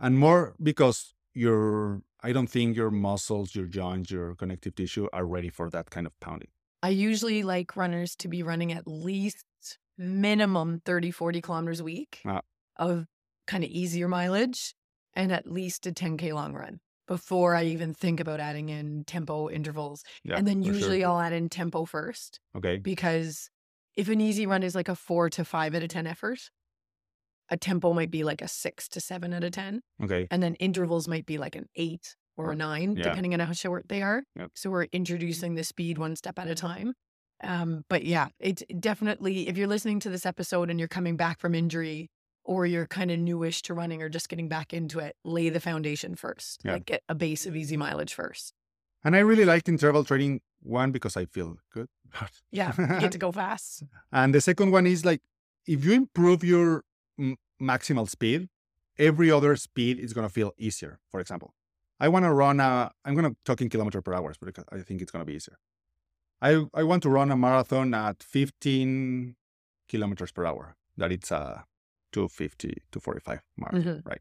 [0.00, 5.24] And more because your I don't think your muscles, your joints, your connective tissue are
[5.26, 6.48] ready for that kind of pounding.
[6.82, 9.44] I usually like runners to be running at least
[9.96, 12.40] minimum 30, 40 kilometers a week Ah.
[12.76, 13.06] of
[13.46, 14.74] kind of easier mileage
[15.14, 19.48] and at least a 10K long run before I even think about adding in tempo
[19.50, 20.02] intervals.
[20.24, 20.74] Yeah, and then for sure.
[20.74, 22.78] usually I'll add in tempo first Okay.
[22.78, 23.50] because
[23.96, 26.38] if an easy run is like a four to five out of 10 effort,
[27.50, 29.80] a tempo might be like a six to seven out of 10.
[30.02, 30.26] Okay.
[30.30, 33.02] And then intervals might be like an eight or a nine, Yeah.
[33.02, 34.22] depending on how short they are.
[34.36, 34.52] Yep.
[34.54, 36.94] So we're introducing the speed one step at a time.
[37.44, 41.40] Um, but yeah, it's definitely, if you're listening to this episode and you're coming back
[41.40, 42.08] from injury
[42.44, 45.60] or you're kind of newish to running or just getting back into it, lay the
[45.60, 46.62] foundation first.
[46.64, 46.74] Yeah.
[46.74, 48.52] Like get a base of easy mileage first.
[49.04, 51.88] And I really liked interval training one because I feel good.
[52.50, 53.84] Yeah, you get to go fast.
[54.12, 55.20] And the second one is like
[55.66, 56.84] if you improve your
[57.18, 58.48] m- maximal speed,
[58.98, 61.00] every other speed is going to feel easier.
[61.10, 61.54] For example,
[61.98, 64.78] I want to run a, I'm going to talk in kilometer per hour because I
[64.78, 65.58] think it's going to be easier.
[66.40, 69.36] I, I want to run a marathon at 15
[69.88, 70.76] kilometers per hour.
[70.96, 71.64] That it's a
[72.12, 74.04] 250 to 45 mark, Mhm.
[74.06, 74.20] right?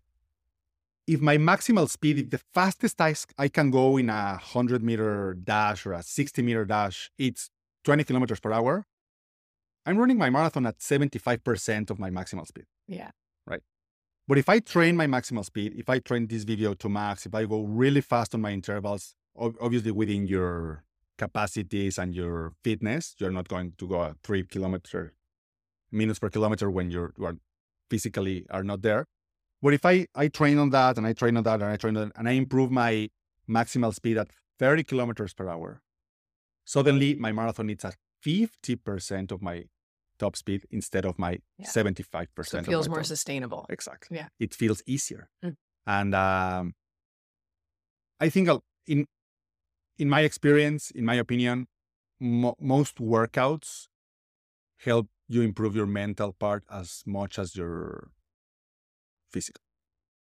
[1.08, 5.34] If my maximal speed, if the fastest I, I can go in a 100 meter
[5.34, 7.50] dash or a 60 meter dash, it's
[7.84, 8.86] 20 kilometers per hour,
[9.86, 12.66] I'm running my marathon at 75% of my maximal speed.
[12.88, 13.12] Yeah.
[13.48, 13.62] Right.
[14.28, 17.46] But if I train my maximal speed, if I train this VO2 max, if I
[17.46, 20.84] go really fast on my intervals, obviously within your
[21.18, 25.14] capacities and your fitness, you're not going to go at three kilometer
[25.92, 27.36] minutes per kilometer when you're, you are
[27.92, 29.04] physically are not there.
[29.64, 31.96] But if I, I train on that and I train on that and I train
[31.98, 33.10] on and I improve my
[33.58, 34.30] maximal speed at
[34.60, 35.82] 30 kilometers per hour,
[36.66, 39.58] suddenly my marathon is at 50% of my
[40.18, 41.68] top speed instead of my Yeah.
[41.68, 43.06] 75% So it feels more top.
[43.16, 43.66] sustainable.
[43.70, 44.18] Exactly.
[44.18, 44.30] Yeah.
[44.40, 45.24] It feels easier.
[45.44, 45.56] Mm.
[45.86, 46.74] And um,
[48.20, 49.06] I think I'll- in
[49.98, 51.68] in my experience, in my opinion,
[52.20, 53.88] mo- most workouts
[54.88, 58.12] help you improve your mental part as much as your
[59.32, 59.62] physical.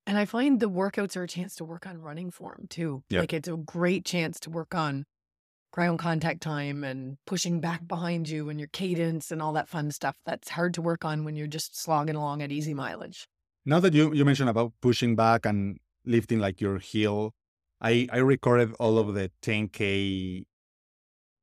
[0.05, 3.03] And I find the workouts are a chance to work on running form too.
[3.09, 3.21] Yeah.
[3.21, 5.05] Like it's a great chance to work on
[5.71, 9.89] ground contact time and pushing back behind you and your cadence and all that fun
[9.89, 13.27] stuff that's hard to work on when you're just slogging along at easy mileage.
[13.65, 17.33] Now that you, you mentioned about pushing back and lifting like your heel,
[17.79, 20.43] I, I recorded all of the 10K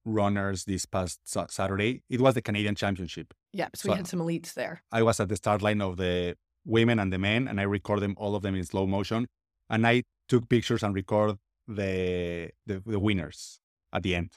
[0.04, 2.02] runners this past Saturday.
[2.08, 3.32] It was the Canadian Championship.
[3.52, 3.68] Yeah.
[3.74, 4.82] So, So- we had some elites there.
[4.92, 8.00] I was at the start line of the women and the men, and I record
[8.00, 9.26] them all of them in slow motion.
[9.70, 11.36] And I took pictures and record
[11.66, 13.60] the, the the winners
[13.92, 14.30] at the end.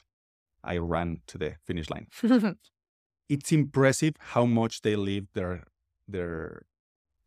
[0.64, 2.06] I ran to the finish line.
[3.28, 5.64] It's impressive how much they leave their
[6.08, 6.62] their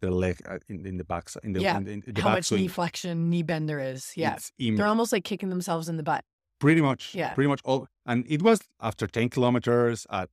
[0.02, 1.78] their leg uh, in, in the back in the, Yeah.
[1.78, 4.12] in, in the How much knee flexion, knee bend there is.
[4.16, 4.38] Yeah.
[4.60, 6.24] Im- They're almost like kicking themselves in the butt.
[6.60, 7.34] pretty much Yeah.
[7.34, 10.30] pretty much all and it was after 10 kilometers at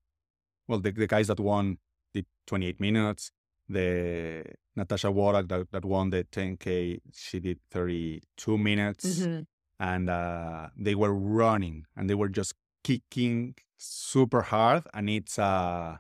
[0.73, 1.77] well the, the guys that won
[2.15, 3.31] did 28 minutes
[3.69, 4.43] the
[4.75, 9.05] natasha wodak that, that won the 10k she did 32 minutes.
[9.21, 9.47] Mhm.
[9.79, 12.53] and uh, they were running and they were just
[12.85, 14.83] kicking super hard.
[14.95, 15.97] And it's uh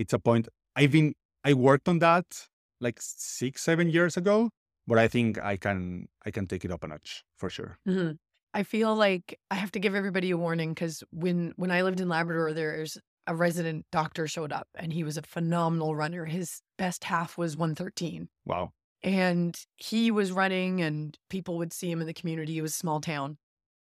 [0.00, 1.14] it's a point i've been
[1.44, 2.26] i worked on that
[2.80, 4.36] like six seven years ago
[4.86, 5.78] but i think i can
[6.26, 7.72] i can take it up a notch for sure.
[7.86, 8.12] Hmm
[8.54, 12.00] I feel like I have to give everybody a warning because when when I lived
[12.00, 12.96] in Labrador, there's
[13.28, 16.24] a resident doctor showed up and he was a phenomenal runner.
[16.24, 18.28] His best half was 113.
[18.46, 18.72] wow
[19.02, 22.58] And he was running and people would see him in the community.
[22.58, 23.36] It was a small town.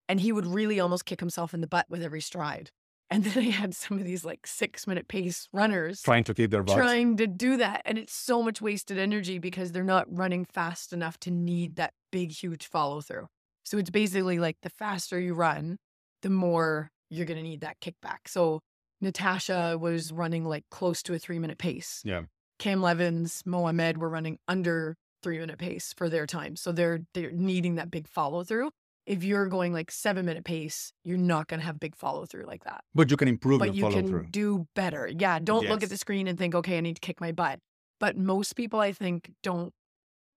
[0.10, 2.72] And he would really almost kick himself in the butt with every stride.
[3.10, 6.52] And then I had some of these like six minute pace runners trying to keep
[6.52, 7.82] their butts trying to do that.
[7.86, 11.94] And it's so much wasted energy because they're not running fast enough to need that
[12.12, 13.28] big, huge follow through.
[13.64, 15.78] So it's basically like the faster you run,
[16.22, 18.28] the more you're going to need that kickback.
[18.28, 18.62] So
[19.02, 22.02] Natasha was running like close to a three minute pace.
[22.04, 22.22] Yeah.
[22.60, 26.56] Cam Levins, Mohamed were running under three minute pace for their time.
[26.56, 28.72] So they're they're needing that big follow through.
[29.06, 32.44] If you're going like seven minute pace, you're not going to have big follow through
[32.46, 34.28] like that But you can improve but you can through.
[34.32, 35.08] do better.
[35.08, 37.60] Yeah, don't look at the screen and think, okay, I need to kick my butt.
[38.00, 39.74] But most people, I think, don't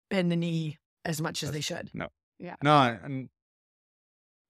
[0.08, 2.08] bend the knee as much as they should, No.
[2.38, 2.54] Yeah.
[2.62, 3.28] No, and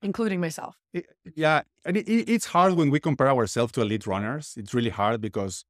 [0.02, 0.76] including myself.
[0.92, 4.54] it, yeah, and it, it- it's hard when we compare ourselves to elite runners.
[4.56, 5.64] It's really hard because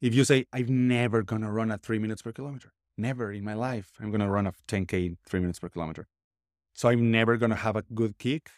[0.00, 3.54] if you say, "I'm never gonna run at three minutes per kilometer," never in my
[3.54, 6.06] life, I'm gonna run a 10k in three minutes per kilometer.
[6.76, 8.50] so I'm never gonna have a good kick.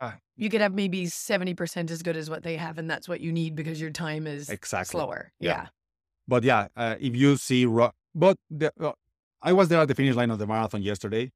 [0.00, 0.18] Ah.
[0.36, 3.32] You could have maybe 70% as good as what they have, and that's what you
[3.32, 4.92] need because your time is Exactly.
[4.98, 5.32] slower.
[5.40, 5.48] Yeah.
[5.50, 5.66] Yeah.
[6.28, 8.92] But yeah, uh, if you see, ro- but the, uh,
[9.42, 11.32] I was there at the finish line of the marathon yesterday,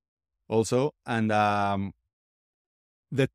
[0.48, 1.92] also, and um,
[3.10, 3.28] the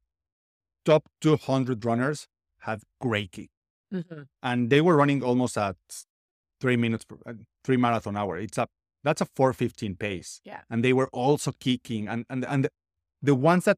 [0.86, 2.28] top 200 runners
[2.60, 3.50] had great kick,
[3.92, 4.28] Mhm.
[4.42, 5.78] and they were running almost at
[6.60, 8.38] three minutes, per, uh, three marathon hour.
[8.38, 8.68] It's a
[9.04, 10.40] that's a 415 pace.
[10.46, 10.62] Yeah.
[10.70, 12.72] and they were also kicking, and and and the,
[13.22, 13.78] the ones that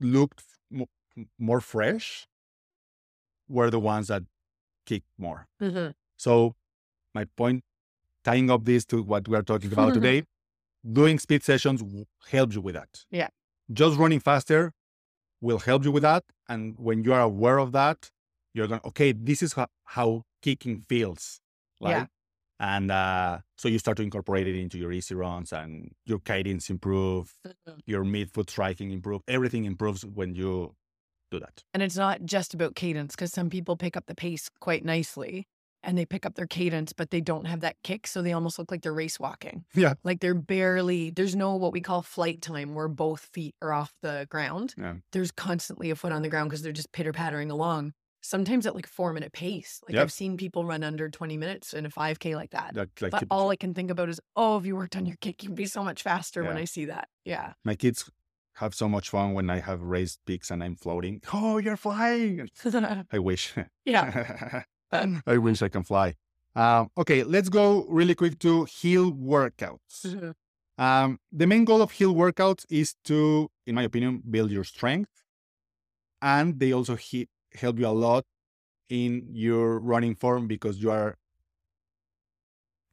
[0.00, 0.88] looked mo-
[1.38, 2.26] more fresh
[3.48, 4.22] were the ones that
[4.86, 5.46] kicked more.
[5.60, 5.94] Mhm.
[6.16, 6.56] So,
[7.14, 7.64] my point,
[8.24, 10.24] tying up this to what we are talking about today,
[10.90, 11.82] doing speed sessions
[12.30, 13.04] helps you with that.
[13.10, 13.28] Yeah.
[13.72, 14.72] Just running faster
[15.42, 16.24] will help you with that.
[16.48, 18.10] And when you are aware of that,
[18.54, 21.40] you're going, okay, this is how, how kicking feels.
[21.80, 22.06] Like, Yeah.
[22.60, 26.70] And uh, so you start to incorporate it into your easy runs and your cadence
[26.70, 27.80] improve, Mhm.
[27.86, 29.22] your mid-foot striking improve.
[29.26, 30.76] Everything improves when you
[31.32, 31.64] do that.
[31.74, 35.48] And it's not just about cadence because some people pick up the pace quite nicely
[35.82, 38.06] and they pick up their cadence, but they don't have that kick.
[38.06, 39.64] So they almost look like they're race walking.
[39.74, 39.94] Yeah.
[40.04, 43.92] Like they're barely, there's no what we call flight time where both feet are off
[44.02, 44.74] the ground.
[44.78, 44.94] Yeah.
[45.12, 47.92] There's constantly a foot on the ground because they're just pitter pattering along.
[48.24, 49.80] Sometimes at like four minute pace.
[49.86, 50.02] Like Yep.
[50.02, 52.76] I've seen people run under 20 minutes in a 5K like that.
[52.76, 55.42] Like, But all I can think about is, oh, if you worked on your kick,
[55.42, 57.08] you'd be so much faster when I see that.
[57.24, 57.54] Yeah.
[57.64, 58.08] my kids
[58.56, 61.20] have so much fun when I have raised peaks and I'm floating.
[61.32, 62.48] Oh, you're flying.
[63.10, 63.54] I wish.
[63.84, 64.62] yeah.
[65.26, 66.14] I wish I can fly.
[66.54, 70.04] Um, okay, let's go really quick to hill workouts.
[70.04, 70.34] Mhm.
[70.78, 75.10] Um, the main goal of hill workouts is to, in my opinion, build your strength.
[76.20, 78.24] And they also he- help you a lot
[78.88, 81.16] in your running form because you are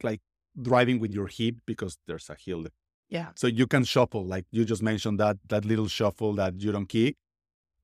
[0.02, 0.20] like
[0.60, 2.66] driving with your hip because there's a hill
[3.08, 3.32] Yeah.
[3.34, 6.86] so you can shuffle, like you just mentioned that that little shuffle that you don't
[6.88, 7.16] kick.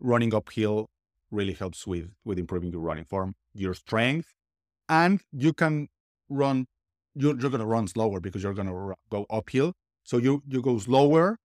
[0.01, 0.89] Running uphill
[1.31, 4.35] really helps with with improving your running form, your strength,
[4.89, 5.89] and you can
[6.29, 6.67] run.
[7.15, 9.73] You're, you're gonna run slower because you're gonna ru- go uphill.
[10.05, 11.39] So you you go slower,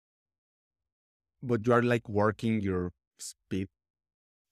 [1.42, 3.68] but you are like working your speed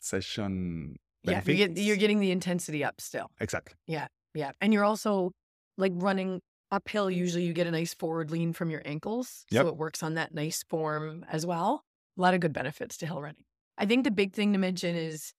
[0.01, 0.97] session.
[1.25, 1.43] Yeah.
[1.45, 3.31] you get, you're getting the intensity up still.
[3.41, 3.75] exactly.
[3.87, 4.53] Yeah, yeah.
[4.61, 5.33] And you're also
[5.77, 7.11] like running uphill.
[7.11, 9.45] Usually you get a nice forward lean from your ankles.
[9.51, 9.65] Yep.
[9.65, 11.85] So it works on that nice form as well.
[12.17, 13.45] A lot of good benefits to hill running.
[13.79, 15.33] I think the big thing to mention is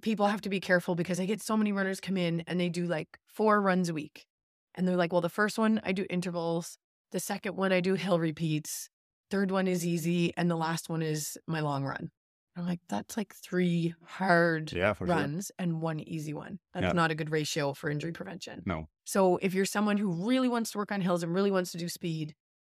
[0.00, 2.68] people have to be careful because I get so many runners come in and they
[2.68, 4.26] do like four runs a week.
[4.74, 6.78] And they're like, well, the first one I do intervals.
[7.12, 8.88] The second one I do hill repeats.
[9.30, 10.32] Third one is easy.
[10.36, 12.10] And the last one is my long run.
[12.56, 15.16] I'm like, that's like three hard Yeah, for sure.
[15.16, 16.60] runs and one easy one.
[16.72, 16.92] That's Yeah.
[16.92, 18.62] not a good ratio for injury prevention.
[18.64, 18.86] No.
[19.04, 21.78] So if you're someone who really wants to work on hills and really wants to
[21.78, 22.34] do speed,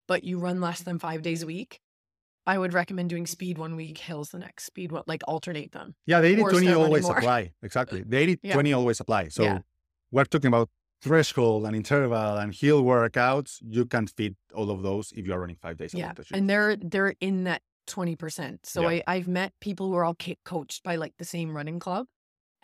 [0.08, 1.80] but you run less than five days a week,
[2.48, 5.94] I would recommend doing speed one week, hills the next, speed one, like alternate them.
[6.06, 7.18] Yeah, the 80 Or 20 always more.
[7.18, 7.52] apply.
[7.62, 8.02] Exactly.
[8.12, 8.54] The 80 Yeah.
[8.54, 9.28] 20 always apply.
[9.28, 9.58] So Yeah.
[10.10, 10.68] we're talking about
[11.02, 13.58] threshold and interval and hill workouts.
[13.76, 16.12] You can fit all of those if you're running five days a Yeah.
[16.32, 18.64] And they're they're in that 20%.
[18.64, 18.88] So Yeah.
[18.88, 22.06] I, I've met people who are all coached by like the same running club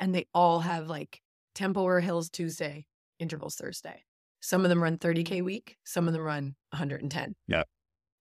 [0.01, 1.21] and they all have like
[1.55, 2.87] tempo or hills Tuesday,
[3.19, 4.05] intervals Thursday.
[4.41, 7.35] Some of them run 30K week, some of them run 110.
[7.49, 7.65] Yeah.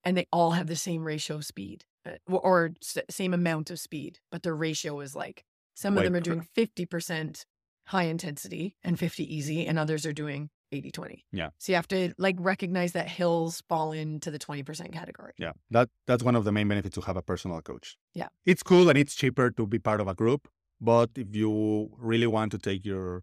[0.06, 2.72] And they all have the same ratio of speed uh, or, or
[3.10, 5.44] same amount of speed, but their ratio is like
[5.76, 7.46] some of them are doing 50%
[7.88, 11.26] high intensity and 50 easy, and others are doing 80 20.
[11.32, 11.50] Yeah.
[11.60, 15.34] So you have to like recognize that hills fall into the 20% category.
[15.38, 17.98] Yeah, that that's one of the main benefits to have a personal coach.
[18.14, 18.28] Yeah.
[18.46, 20.48] it's cool and it's cheaper to be part of a group.
[20.82, 23.22] But if you really want to take your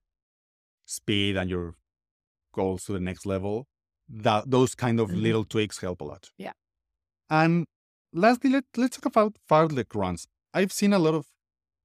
[0.87, 1.75] speed and your
[2.55, 3.67] goals to the next level,
[4.09, 5.23] that those kind of Mhm.
[5.23, 6.31] little tweaks help a lot.
[6.39, 6.53] Yeah.
[7.31, 7.67] And
[8.13, 10.27] lastly, let, let's talk about fartlek runs.
[10.53, 11.27] I've seen a lot of,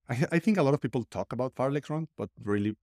[0.09, 2.75] I, I think a lot of people talk about fartlek runs, but really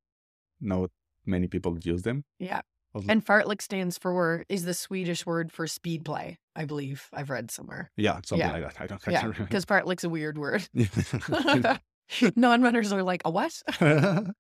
[0.61, 0.91] not
[1.27, 2.25] many people use them.
[2.39, 2.61] Yeah.
[3.09, 7.09] And fartlek stands for is the Swedish word for speed play, I believe.
[7.13, 7.91] I've read somewhere.
[7.97, 8.53] Yeah, something Yeah.
[8.53, 8.81] like that.
[8.83, 9.09] I don't.
[9.09, 9.45] I Yeah, remember.
[9.45, 10.69] because fartlek's a weird word.
[12.37, 13.63] Non-runners are like, a what?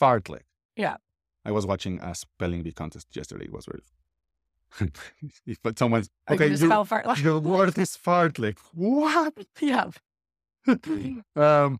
[0.00, 0.42] Fartlek.
[0.76, 0.96] Yeah.
[1.44, 3.46] I was watching a spelling bee contest yesterday.
[3.46, 3.82] It was very.
[5.46, 7.22] if but someone's you okay, your, spell fartlek?
[7.22, 8.58] your word is fartlek.
[8.74, 9.34] What?
[9.60, 9.90] yeah.
[11.36, 11.78] um.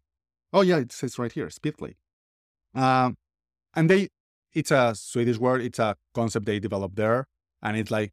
[0.53, 1.95] Oh yeah, it says right here, speedplay.
[2.75, 3.17] Um,
[3.75, 4.09] and they,
[4.53, 5.63] it's a Swedish word.
[5.63, 7.27] It's a concept they developed there,
[7.63, 8.13] and it's like,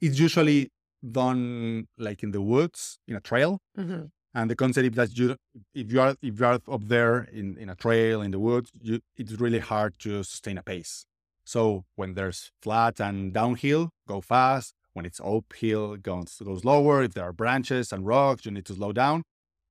[0.00, 0.70] it's usually
[1.10, 3.60] done like in the woods in a trail.
[3.78, 4.10] Mhm.
[4.36, 5.36] And the concept is that you,
[5.74, 8.70] if you are if you are up there in, in a trail in the woods,
[8.80, 11.06] you, it's really hard to sustain a pace.
[11.44, 14.74] So when there's flat and downhill, go fast.
[14.94, 17.02] when it's uphill, goes goes lower.
[17.02, 19.24] If there are branches and rocks, you need to slow down.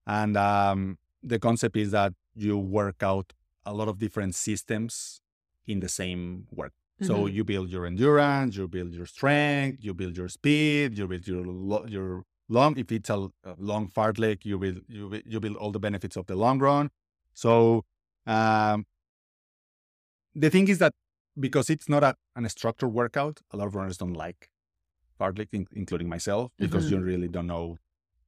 [0.05, 3.33] And um, the concept is that you work out
[3.65, 5.21] a lot of different systems
[5.65, 6.73] in the same work.
[7.01, 7.33] So Mhm.
[7.35, 11.45] you build your endurance, you build your strength, you build your speed, you build your
[11.45, 12.77] lo- your long.
[12.77, 16.25] If it's a, long fartlek, you build you build, you build all the benefits of
[16.27, 16.89] the long run.
[17.33, 17.85] So
[18.25, 18.85] um,
[20.35, 20.93] the thing is that
[21.39, 24.49] because it's not a, an structured workout, a lot of runners don't like
[25.53, 26.91] in, including myself, because Mhm.
[26.91, 27.77] you really don't know.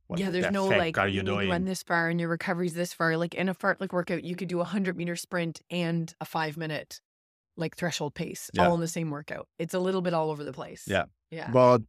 [0.08, 1.50] What yeah, there's the no like are you you doing?
[1.50, 3.18] run this far and your recovery's this far.
[3.18, 6.58] Like in a fartlek workout, you could do a hundred meter sprint and a five
[6.58, 7.02] minute
[7.58, 8.68] like threshold pace Yeah.
[8.68, 9.48] all in the same workout.
[9.60, 10.84] It's a little bit all over the place.
[10.88, 11.06] Yeah.
[11.32, 11.50] Yeah.
[11.52, 11.82] But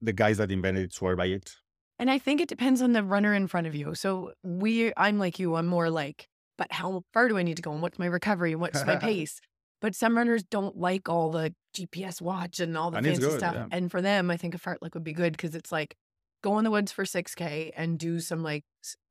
[0.00, 1.54] the guys that invented it swear by it.
[1.98, 3.94] And I think it depends on the runner in front of you.
[3.94, 7.62] So we I'm like you, I'm more like, but how far do I need to
[7.62, 7.72] go?
[7.72, 8.52] And what's my recovery?
[8.52, 9.40] And what's my pace?
[9.80, 13.54] But some runners don't like all the GPS watch and all the fancy good, stuff.
[13.54, 13.66] yeah.
[13.70, 15.96] And for them, I think a fartlek would be good because it's like
[16.42, 18.64] go in the woods for 6K and do some like,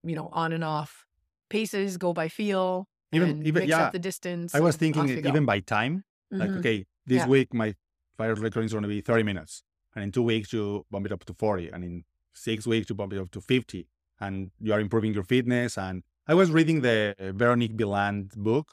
[0.04, 1.06] you know, on and off
[1.50, 4.54] paces, go by feel, Even and even mix yeah, up the distance.
[4.54, 5.30] I was thinking off it you go.
[5.30, 6.04] even by time.
[6.32, 6.60] Like, Mhm.
[6.60, 7.28] okay, this Yeah.
[7.28, 7.76] week my
[8.18, 9.64] fire recording is going to be 30 minutes.
[9.96, 11.70] And in two weeks, you bump it up to 40.
[11.70, 12.04] And in
[12.34, 13.88] six weeks, you bump it up to 50.
[14.20, 15.78] And you are improving your fitness.
[15.78, 18.68] And I was reading the Veronique Billat book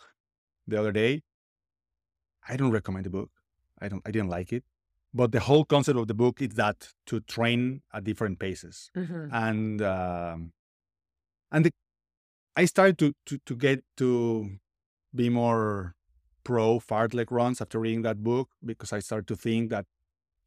[0.66, 1.22] the other day.
[2.48, 3.30] I don't recommend the book.
[3.80, 4.02] I don't.
[4.06, 4.64] I didn't like it.
[5.12, 9.28] But the whole concept of the book is that to train at different paces Mhm.
[9.32, 10.52] and um,
[11.52, 11.70] and the,
[12.56, 14.58] I started to, to to get to
[15.14, 15.94] be more
[16.42, 19.86] pro fartlek runs after reading that book because I started to think that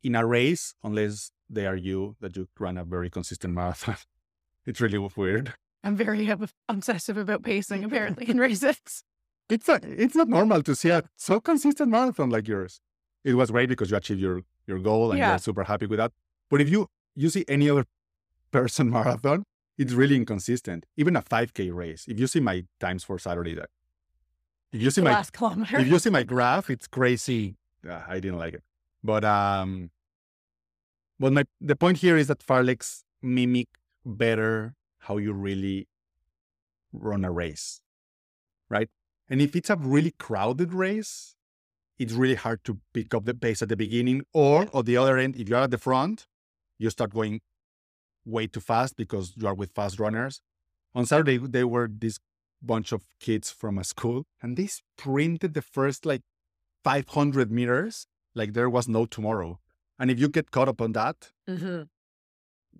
[0.03, 3.95] in a race, unless they are you, that you run a very consistent marathon,
[4.65, 5.53] it's really weird.
[5.83, 6.27] I'm very
[6.67, 9.03] obsessive about pacing apparently in races.
[9.49, 12.81] It's not, it's not normal to see a so consistent marathon like yours.
[13.23, 15.29] It was great because you achieved your your goal and Yeah.
[15.29, 16.11] you're super happy with that.
[16.49, 17.85] But if you you see any other
[18.51, 19.43] person marathon,
[19.77, 20.85] it's really inconsistent.
[20.97, 22.05] Even a 5K race.
[22.07, 23.69] If you see my times for Saturday, that
[24.73, 25.79] if you see my last kilometer.
[25.79, 27.55] if you see my graph, it's crazy.
[27.87, 28.63] Uh, I didn't like it.
[29.03, 29.91] But um,
[31.19, 33.67] but my the point here is that fartleks mimic
[34.05, 35.87] better how you really
[36.91, 37.81] run a race,
[38.69, 38.89] right?
[39.29, 41.35] And if it's a really crowded race,
[41.99, 44.21] it's really hard to pick up the pace at the beginning.
[44.33, 46.27] Or on the other end, if you're at the front,
[46.77, 47.41] you start going
[48.25, 50.41] way too fast because you are with fast runners.
[50.93, 52.19] On Saturday, they were this
[52.61, 56.21] bunch of kids from a school and they sprinted the first like
[56.83, 59.59] 500 meters like there was no tomorrow.
[59.99, 61.83] And if you get caught up on that, hmm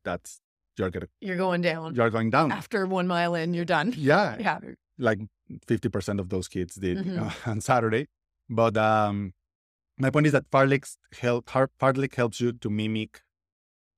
[0.03, 0.39] that's
[0.77, 1.95] you're gonna You're going down.
[1.95, 2.51] you're going down.
[2.51, 3.93] After one mile in, you're done.
[3.97, 4.59] Yeah, Yeah.
[4.97, 5.19] Like
[5.67, 7.17] 50% of those kids did Mhm.
[7.47, 8.07] uh, on Saturday.
[8.49, 9.33] But um,
[9.97, 13.21] my point is that Fartleks help Fartlek helps you to mimic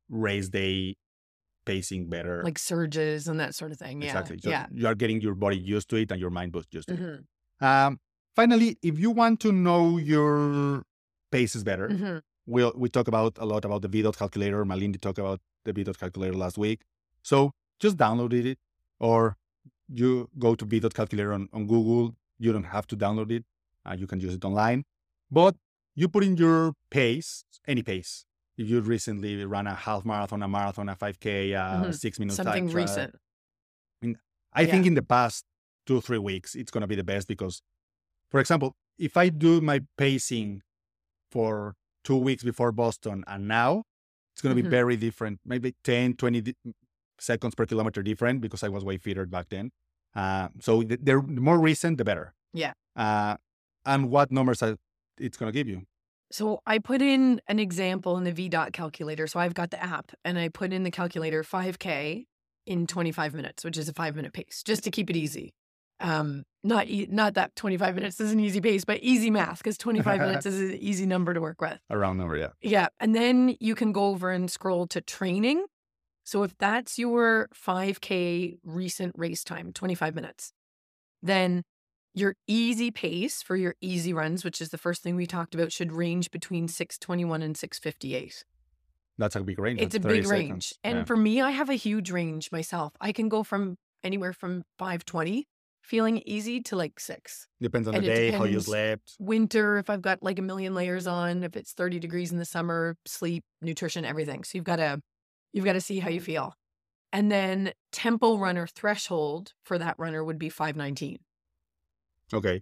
[0.09, 0.95] race day
[1.65, 2.41] pacing better.
[2.43, 4.01] Like surges and that sort of thing.
[4.01, 4.07] Yeah.
[4.07, 4.39] exactly.
[4.41, 4.65] So Yeah.
[4.73, 6.99] you are getting your body used to it and your mind both used to it.
[6.99, 7.99] hmm Um,
[8.35, 10.83] finally, if you want to know your
[11.31, 14.65] paces better, hmm we'll, we talk about a lot about the VDOT calculator.
[14.65, 16.81] Malindi talked about the VDOT calculator last week.
[17.21, 18.57] So just download it
[18.99, 19.37] or
[19.91, 22.15] you go to VDOT calculator on, on Google.
[22.37, 23.43] You don't have to download it.
[23.85, 24.83] Uh, you can use it online.
[25.31, 25.55] But
[25.95, 28.25] you put in your pace, any pace.
[28.57, 31.95] If you recently ran a half marathon, a marathon, a 5K, uh, Mhm.
[31.95, 33.15] six minutes Something time trial, recent.
[34.01, 34.19] I mean,
[34.57, 34.65] Yeah.
[34.71, 35.45] think in the past
[35.85, 37.61] two, three weeks, it's going to be the best because,
[38.31, 40.61] for example, if I do my pacing
[41.31, 43.83] for two weeks before Boston and now,
[44.33, 44.65] it's going to Mhm.
[44.65, 46.55] be very different, maybe 10, 20 di-
[47.19, 49.71] seconds per kilometer different because I was way fitter back then.
[50.15, 52.33] Uh, so the, the more recent, the better.
[52.53, 52.73] Yeah.
[52.95, 53.37] Uh,
[53.85, 54.77] and what numbers are,
[55.19, 55.83] it's going to give you.
[56.31, 59.25] So I put in an example in the VDOT calculator.
[59.27, 62.25] So I've got the app and I put in the calculator 5K
[62.67, 65.53] in 25 minutes, which is a five minute pace, just to keep it easy.
[65.99, 69.77] Um, not e- not that 25 minutes is an easy pace, but easy math because
[69.77, 71.79] 25 minutes is an easy number to work with.
[71.89, 72.49] A round number, yeah.
[72.61, 72.87] Yeah.
[72.99, 75.65] And then you can go over and scroll to training.
[76.29, 80.53] So if that's your 5K recent race time, 25 minutes,
[81.23, 81.63] then
[82.13, 85.71] your easy pace for your easy runs, which is the first thing we talked about,
[85.71, 88.45] should range between 621 and 658.
[89.17, 89.81] That's a big range.
[89.81, 90.49] It's a That's 30 big range.
[90.67, 90.79] seconds.
[90.83, 91.03] And Yeah.
[91.05, 92.93] for me, I have a huge range myself.
[93.01, 95.47] I can go from anywhere from 520
[95.81, 97.47] feeling easy to like six.
[97.59, 99.15] depends on and the day, how you slept.
[99.19, 102.45] Winter, if I've got like a million layers on, if it's 30 degrees in the
[102.45, 104.43] summer, sleep, nutrition, everything.
[104.43, 105.01] So you've got to
[105.53, 106.25] you've got to see how you mm-hmm.
[106.25, 106.53] feel.
[107.11, 111.19] And then tempo runner threshold for that runner would be 519.
[112.33, 112.61] Okay.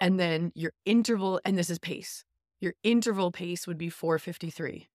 [0.00, 2.24] And then your interval, and this is pace.
[2.60, 4.88] Your interval pace would be 453.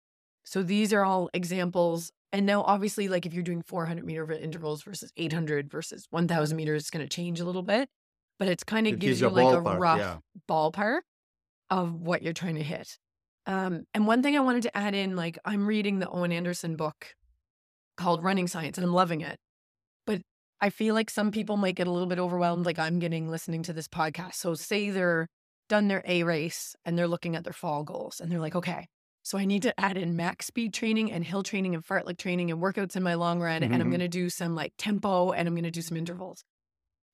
[0.43, 2.11] So these are all examples.
[2.31, 6.83] And now, obviously, like if you're doing 400 meter intervals versus 800 versus 1000 meters,
[6.83, 7.89] it's going to change a little bit,
[8.39, 10.17] but it's kind of It gives gives you a like a rough yeah.
[10.49, 11.01] ballpark
[11.69, 12.97] of what you're trying to hit.
[13.45, 16.75] Um, and one thing I wanted to add in, like I'm reading the Owen Anderson
[16.75, 17.13] book
[17.97, 19.37] called Running Science, and I'm loving it.
[20.05, 20.21] But
[20.61, 23.63] I feel like some people might get a little bit overwhelmed, like I'm getting listening
[23.63, 24.35] to this podcast.
[24.35, 25.27] So say they're
[25.69, 28.87] done their A race and they're looking at their fall goals, and they're like, okay,
[29.23, 32.51] so I need to add in max speed training and hill training and fartlek training
[32.51, 33.91] and workouts in my long run, and I'm Mhm.
[33.91, 36.43] going to do some like tempo and I'm going to do some intervals.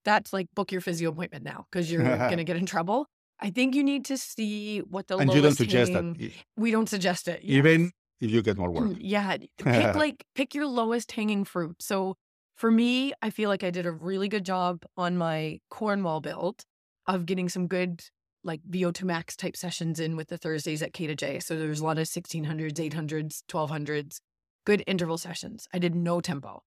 [0.05, 3.07] That's like book your physio appointment now because you're going to get in trouble.
[3.41, 6.33] I think you need to see what the and you don't suggest that, hanging- e-
[6.57, 7.41] We don't suggest it.
[7.43, 7.57] yes.
[7.57, 8.89] even if you get more work.
[8.89, 9.37] Mm, Yeah.
[9.57, 11.77] Pick like pick your lowest hanging fruit.
[11.81, 12.15] So
[12.55, 16.63] for me, I feel like I did a really good job on my Cornwall build
[17.07, 18.01] of getting some good
[18.43, 21.39] like VO2 max type sessions in with the Thursdays at K to J.
[21.39, 24.19] So there's a lot of 1600s, 800s, 1200s,
[24.65, 25.67] good interval sessions.
[25.73, 26.63] I did no tempo.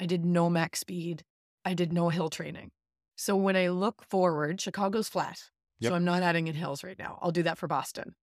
[0.00, 1.22] I did no max speed.
[1.64, 2.70] I did no hill training.
[3.16, 5.38] So when I look forward, Chicago's flat.
[5.80, 5.90] Yep.
[5.90, 7.18] So I'm not adding in hills right now.
[7.20, 8.14] I'll do that for Boston.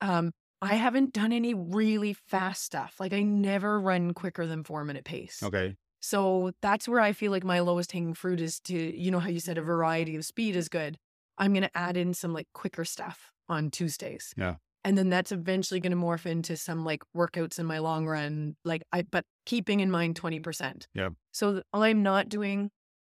[0.00, 2.94] Um, I haven't done any really fast stuff.
[3.00, 5.42] Like I never run quicker than four minute pace.
[5.42, 5.76] Okay.
[6.00, 9.28] So that's where I feel like my lowest hanging fruit is to, you know, how
[9.28, 10.98] you said a variety of speed is good.
[11.38, 14.34] I'm going to add in some like quicker stuff on Tuesdays.
[14.36, 14.56] Yeah.
[14.84, 18.56] And then that's eventually going to morph into some like workouts in my long run.
[18.64, 20.86] Like I, but keeping in mind 20%.
[20.92, 21.10] Yeah.
[21.30, 22.70] So I'm not doing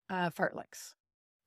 [0.08, 0.94] uh, fartleks.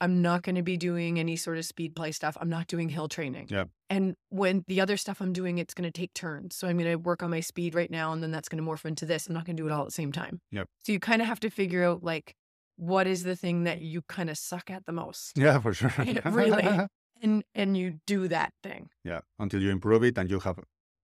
[0.01, 2.35] I'm not going to be doing any sort of speed play stuff.
[2.41, 3.47] I'm not doing hill training.
[3.49, 3.65] Yeah.
[3.89, 6.55] And when the other stuff I'm doing, it's going to take turns.
[6.55, 8.69] So I'm going to work on my speed right now, and then that's going to
[8.69, 9.27] morph into this.
[9.27, 10.41] I'm not going to do it all at the same time.
[10.51, 10.67] Yep.
[10.83, 12.35] So you kind of have to figure out like
[12.75, 15.93] what is the thing that you kind of suck at the most, Yeah, for sure.
[16.25, 16.87] Really?
[17.21, 18.89] and and you do that thing.
[19.03, 20.59] yeah, until you improve it and you have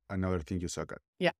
[0.09, 0.97] another thing you suck at.
[1.19, 1.31] Yeah,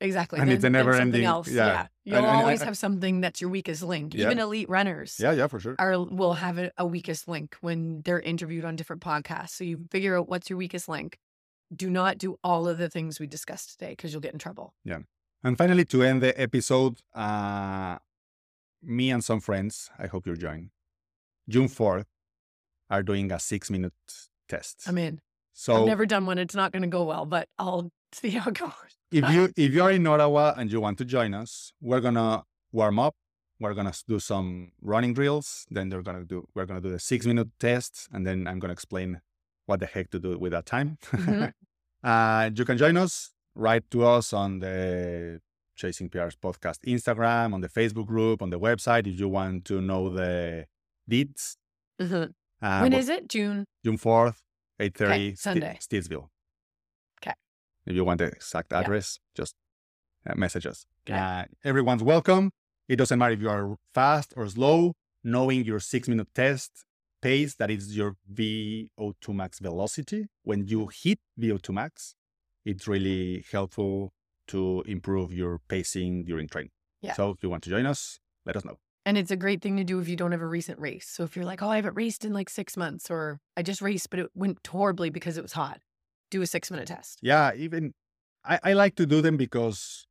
[0.00, 0.38] exactly.
[0.40, 1.48] And it's a Then- then never-ending- else.
[1.48, 1.86] yeah.
[2.04, 4.14] You'll And- and always I- have something that's your weakest link.
[4.14, 4.26] Yeah.
[4.26, 5.18] Even elite runners.
[5.20, 5.76] Yeah, yeah, for sure.
[5.78, 9.50] are will have a, a weakest link when they're interviewed on different podcasts.
[9.50, 11.18] So you figure out what's your weakest link.
[11.74, 14.74] Do not do all of the things we discussed today because you'll get in trouble.
[14.84, 14.98] Yeah.
[15.44, 17.98] And finally, to end the episode, uh,
[18.82, 20.70] me and some friends, I hope you're joining,
[21.48, 22.06] June 4th,
[22.90, 23.94] are doing a six minute
[24.48, 24.82] test.
[24.86, 25.20] I'm in.
[25.54, 26.38] so I've never done one.
[26.38, 28.70] It's not going to go well, but I'll see how it goes.
[29.12, 32.44] If you if you are in Ottawa and you want to join us, we're gonna
[32.72, 33.14] warm up.
[33.60, 35.66] We're gonna do some running drills.
[35.70, 38.72] Then they're gonna do we're gonna do the six minute test, and then I'm gonna
[38.72, 39.20] explain
[39.66, 40.98] what the heck to do with that time.
[41.12, 41.52] Mhm.
[42.02, 43.30] uh, you can join us.
[43.54, 45.40] Write to us on the
[45.76, 49.80] Chasing PRs podcast Instagram, on the Facebook group, on the website if you want to
[49.80, 50.66] know the
[51.10, 51.56] deets.
[52.00, 52.32] Mhm.
[52.60, 53.28] Uh, when is it?
[53.28, 53.64] June.
[53.84, 54.40] June fourth,
[54.80, 55.76] eight thirty, Sunday.
[55.80, 56.31] 'Kay.
[57.86, 58.80] If you want the exact Yeah.
[58.80, 59.54] address, just
[60.28, 60.86] uh, message us.
[61.10, 62.52] Uh, everyone's welcome.
[62.88, 64.94] It doesn't matter if you are fast or slow.
[65.24, 66.84] Knowing your six minute test
[67.20, 70.26] pace, that is your VO2 max velocity.
[70.42, 72.14] When you hit VO2 max,
[72.64, 74.12] it's really helpful
[74.48, 76.72] to improve your pacing during training.
[77.00, 77.14] Yeah.
[77.14, 78.78] So if you want to join us, let us know.
[79.04, 81.08] And it's a great thing to do if you don't have a recent race.
[81.08, 83.82] So if you're like, oh, I haven't raced in like six months, or I just
[83.82, 85.80] raced, but it went horribly because it was hot,
[86.32, 87.18] do a six minute test.
[87.22, 87.94] Yeah, even
[88.44, 90.06] I, I like to do them because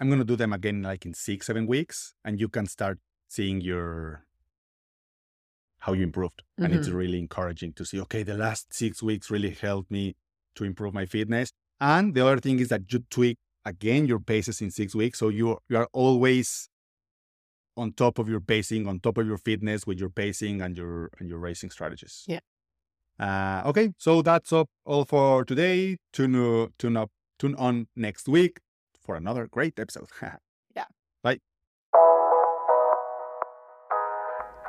[0.00, 2.98] I'm gonna do them again like in six, seven weeks, and you can start
[3.28, 4.24] seeing your
[5.78, 6.42] how you improved.
[6.58, 6.96] And it's mm-hmm.
[6.96, 10.14] really encouraging to see, okay, the last six weeks really helped me
[10.54, 11.50] to improve my fitness.
[11.80, 15.18] And the other thing is that you tweak again your paces in six weeks.
[15.18, 16.68] So you you are always
[17.76, 21.10] on top of your pacing, on top of your fitness with your pacing and your
[21.18, 22.24] and your racing strategies.
[22.26, 22.40] Yeah.
[23.22, 25.96] Uh, okay, so that's up all for today.
[26.12, 28.58] Tune uh, tune up tune on next week
[29.00, 30.08] for another great episode.
[30.74, 30.86] Yeah.
[31.22, 31.38] Bye.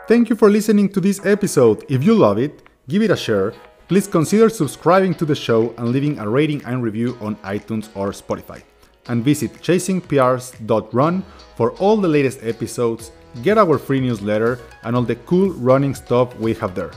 [0.08, 1.84] Thank you for listening to this episode.
[1.90, 3.54] If you love it, give it a share.
[3.88, 8.12] Please consider subscribing to the show and leaving a rating and review on iTunes or
[8.12, 8.62] Spotify.
[9.08, 11.26] And visit chasingprs.run
[11.56, 16.38] for all the latest episodes, get our free newsletter, and all the cool running stuff
[16.38, 16.92] we have there.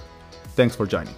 [0.56, 1.14] Thanks for joining.